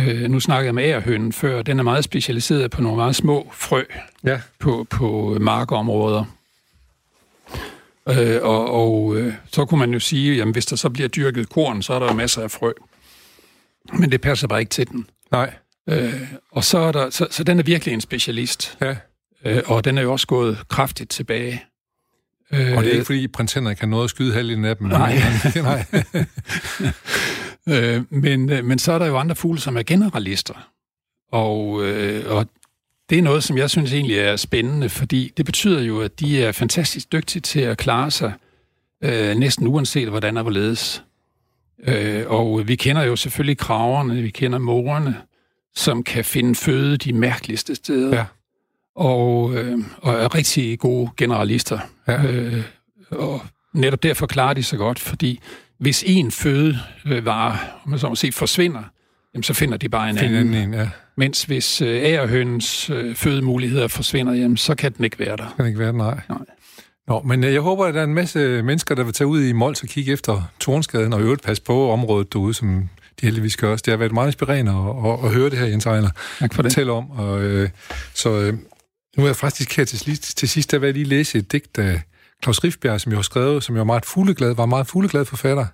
[0.00, 3.50] Øh, nu snakkede jeg med ærhønen før, den er meget specialiseret på nogle meget små
[3.54, 3.82] frø
[4.24, 4.40] Ja.
[4.58, 6.24] på, på markområder.
[8.08, 11.48] Øh, og og øh, så kunne man jo sige, at hvis der så bliver dyrket
[11.48, 12.72] korn, så er der masser af frø.
[13.92, 15.06] Men det passer bare ikke til den.
[15.32, 15.54] Nej.
[15.88, 16.12] Øh,
[16.52, 18.96] og så, er der, så, så den er virkelig en specialist, Ja.
[19.44, 21.64] øh, og den er jo også gået kraftigt tilbage.
[22.52, 24.86] Øh, Og det er ikke, fordi prins Henrik kan noget at skyde halvdelen af dem.
[24.86, 25.18] Nej.
[25.56, 25.84] Nej.
[27.68, 30.70] øh, men, øh, men så er der jo andre fugle, som er generalister.
[31.32, 32.46] Og, øh, og
[33.10, 36.44] det er noget, som jeg synes egentlig er spændende, fordi det betyder jo, at de
[36.44, 38.32] er fantastisk dygtige til at klare sig
[39.04, 41.02] øh, næsten uanset hvordan og hvorledes.
[41.86, 45.16] Øh, og vi kender jo selvfølgelig kraverne, vi kender morerne,
[45.74, 48.16] som kan finde føde de mærkeligste steder.
[48.16, 48.24] Ja.
[48.94, 51.78] Og, øh, og er rigtig gode generalister.
[52.08, 52.22] Ja.
[52.22, 52.64] Øh,
[53.10, 53.40] og
[53.72, 55.40] netop derfor klarer de sig godt, fordi
[55.78, 58.82] hvis en fødevare, om man så må sige, forsvinder,
[59.34, 60.54] jamen, så finder de bare en Find anden.
[60.54, 60.88] en, ja.
[61.16, 62.12] Mens hvis øh,
[62.90, 65.54] øh, fødemuligheder forsvinder, jamen, så kan den ikke være der.
[65.56, 66.20] Kan ikke være, nej.
[66.28, 66.38] Nej.
[67.08, 69.42] Nå, men øh, jeg håber, at der er en masse mennesker, der vil tage ud
[69.42, 72.88] i Mols og kigge efter tornskaden, og i øvrigt passe på området derude, som
[73.20, 73.82] de heldigvis gør også.
[73.86, 76.62] Det har været meget inspirerende at, at, at høre det her, Jens Ejler, Tak for
[76.62, 76.72] det.
[76.72, 77.10] fortælle om.
[77.10, 77.68] Og, øh,
[78.14, 78.52] så øh,
[79.16, 81.52] nu er jeg faktisk her til, sidst- til sidst, der vil jeg lige læse et
[81.52, 82.00] digt af
[82.42, 85.66] Claus Rifbjerg, som jeg har skrevet, som jeg var meget fugleglad, var meget fugleglad forfatter,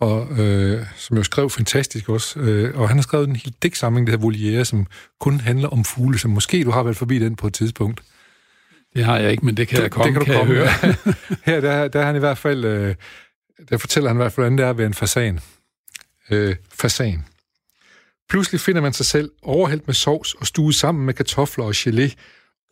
[0.00, 2.40] og øh, som jeg skrev fantastisk også.
[2.40, 4.86] Øh, og han har skrevet en hel digtsamling, der hedder Voliere, som
[5.20, 8.02] kun handler om fugle, som måske du har været forbi den på et tidspunkt.
[8.94, 10.54] Det har jeg ikke, men det kan jeg komme, det kan du kan komme.
[10.54, 11.14] jeg høre.
[11.52, 12.94] Her der, der er han i hvert fald, øh,
[13.68, 15.40] der fortæller han i hvert fald, hvordan det er at være en fasan.
[16.30, 17.24] Øh, fasan.
[18.28, 22.14] Pludselig finder man sig selv overhældt med sovs og stuet sammen med kartofler og gelé.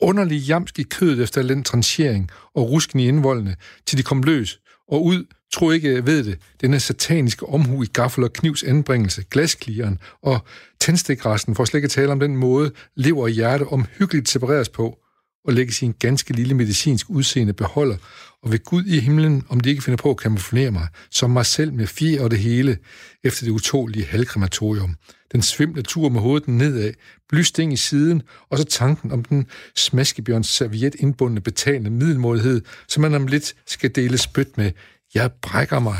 [0.00, 4.60] Underlig jamsk i kødet efter den tranchering og rusken i indvoldene, til de kom løs.
[4.88, 9.24] Og ud, tro ikke jeg ved det, denne sataniske omhu i gaffel og knivs anbringelse,
[9.30, 10.40] glasklieren og
[10.80, 14.68] tændstikresten, for at slet ikke at tale om den måde, lever og hjerte omhyggeligt separeres
[14.68, 14.98] på,
[15.44, 17.96] og lægges i en ganske lille medicinsk udseende beholder,
[18.42, 21.46] og ved Gud i himlen, om de ikke finder på at kamuflere mig, som mig
[21.46, 22.78] selv med fjer og det hele,
[23.24, 24.96] efter det utålige halvkrematorium.
[25.32, 26.92] Den svimle tur med hovedet nedad,
[27.28, 33.14] blysting i siden, og så tanken om den smaskebjørns serviet indbundne betalende middelmådighed, som man
[33.14, 34.72] om lidt skal dele spyt med.
[35.14, 35.98] Jeg brækker mig.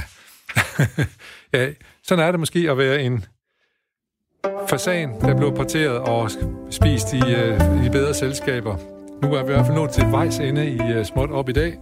[1.53, 1.71] ja,
[2.03, 3.25] sådan er det måske at være en
[4.69, 6.31] fasan, der blev parteret og
[6.71, 8.98] spist i, øh, i bedre selskaber.
[9.23, 11.53] Nu er vi i hvert fald nået til vejs ende i øh, Småt op i
[11.53, 11.79] dag.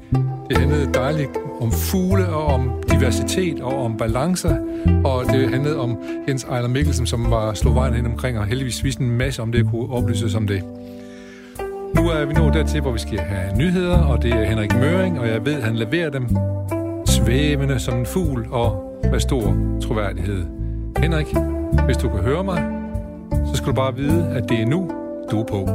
[0.49, 1.31] Det handlede dejligt
[1.61, 4.57] om fugle og om diversitet og om balancer.
[5.05, 8.85] Og det handlede om Jens Ejler Mikkelsen, som var slået vejen hen omkring og heldigvis
[8.85, 10.63] viste en masse om det, kunne oplyses om det.
[11.95, 14.75] Nu nu er vi nået dertil, hvor vi skal have nyheder, og det er Henrik
[14.75, 16.29] Møring, og jeg ved, at han leverer dem
[17.07, 20.45] svævende som en fugl og med stor troværdighed.
[20.99, 21.27] Henrik,
[21.85, 22.65] hvis du kan høre mig,
[23.47, 24.91] så skal du bare vide, at det er nu,
[25.31, 25.69] du er på.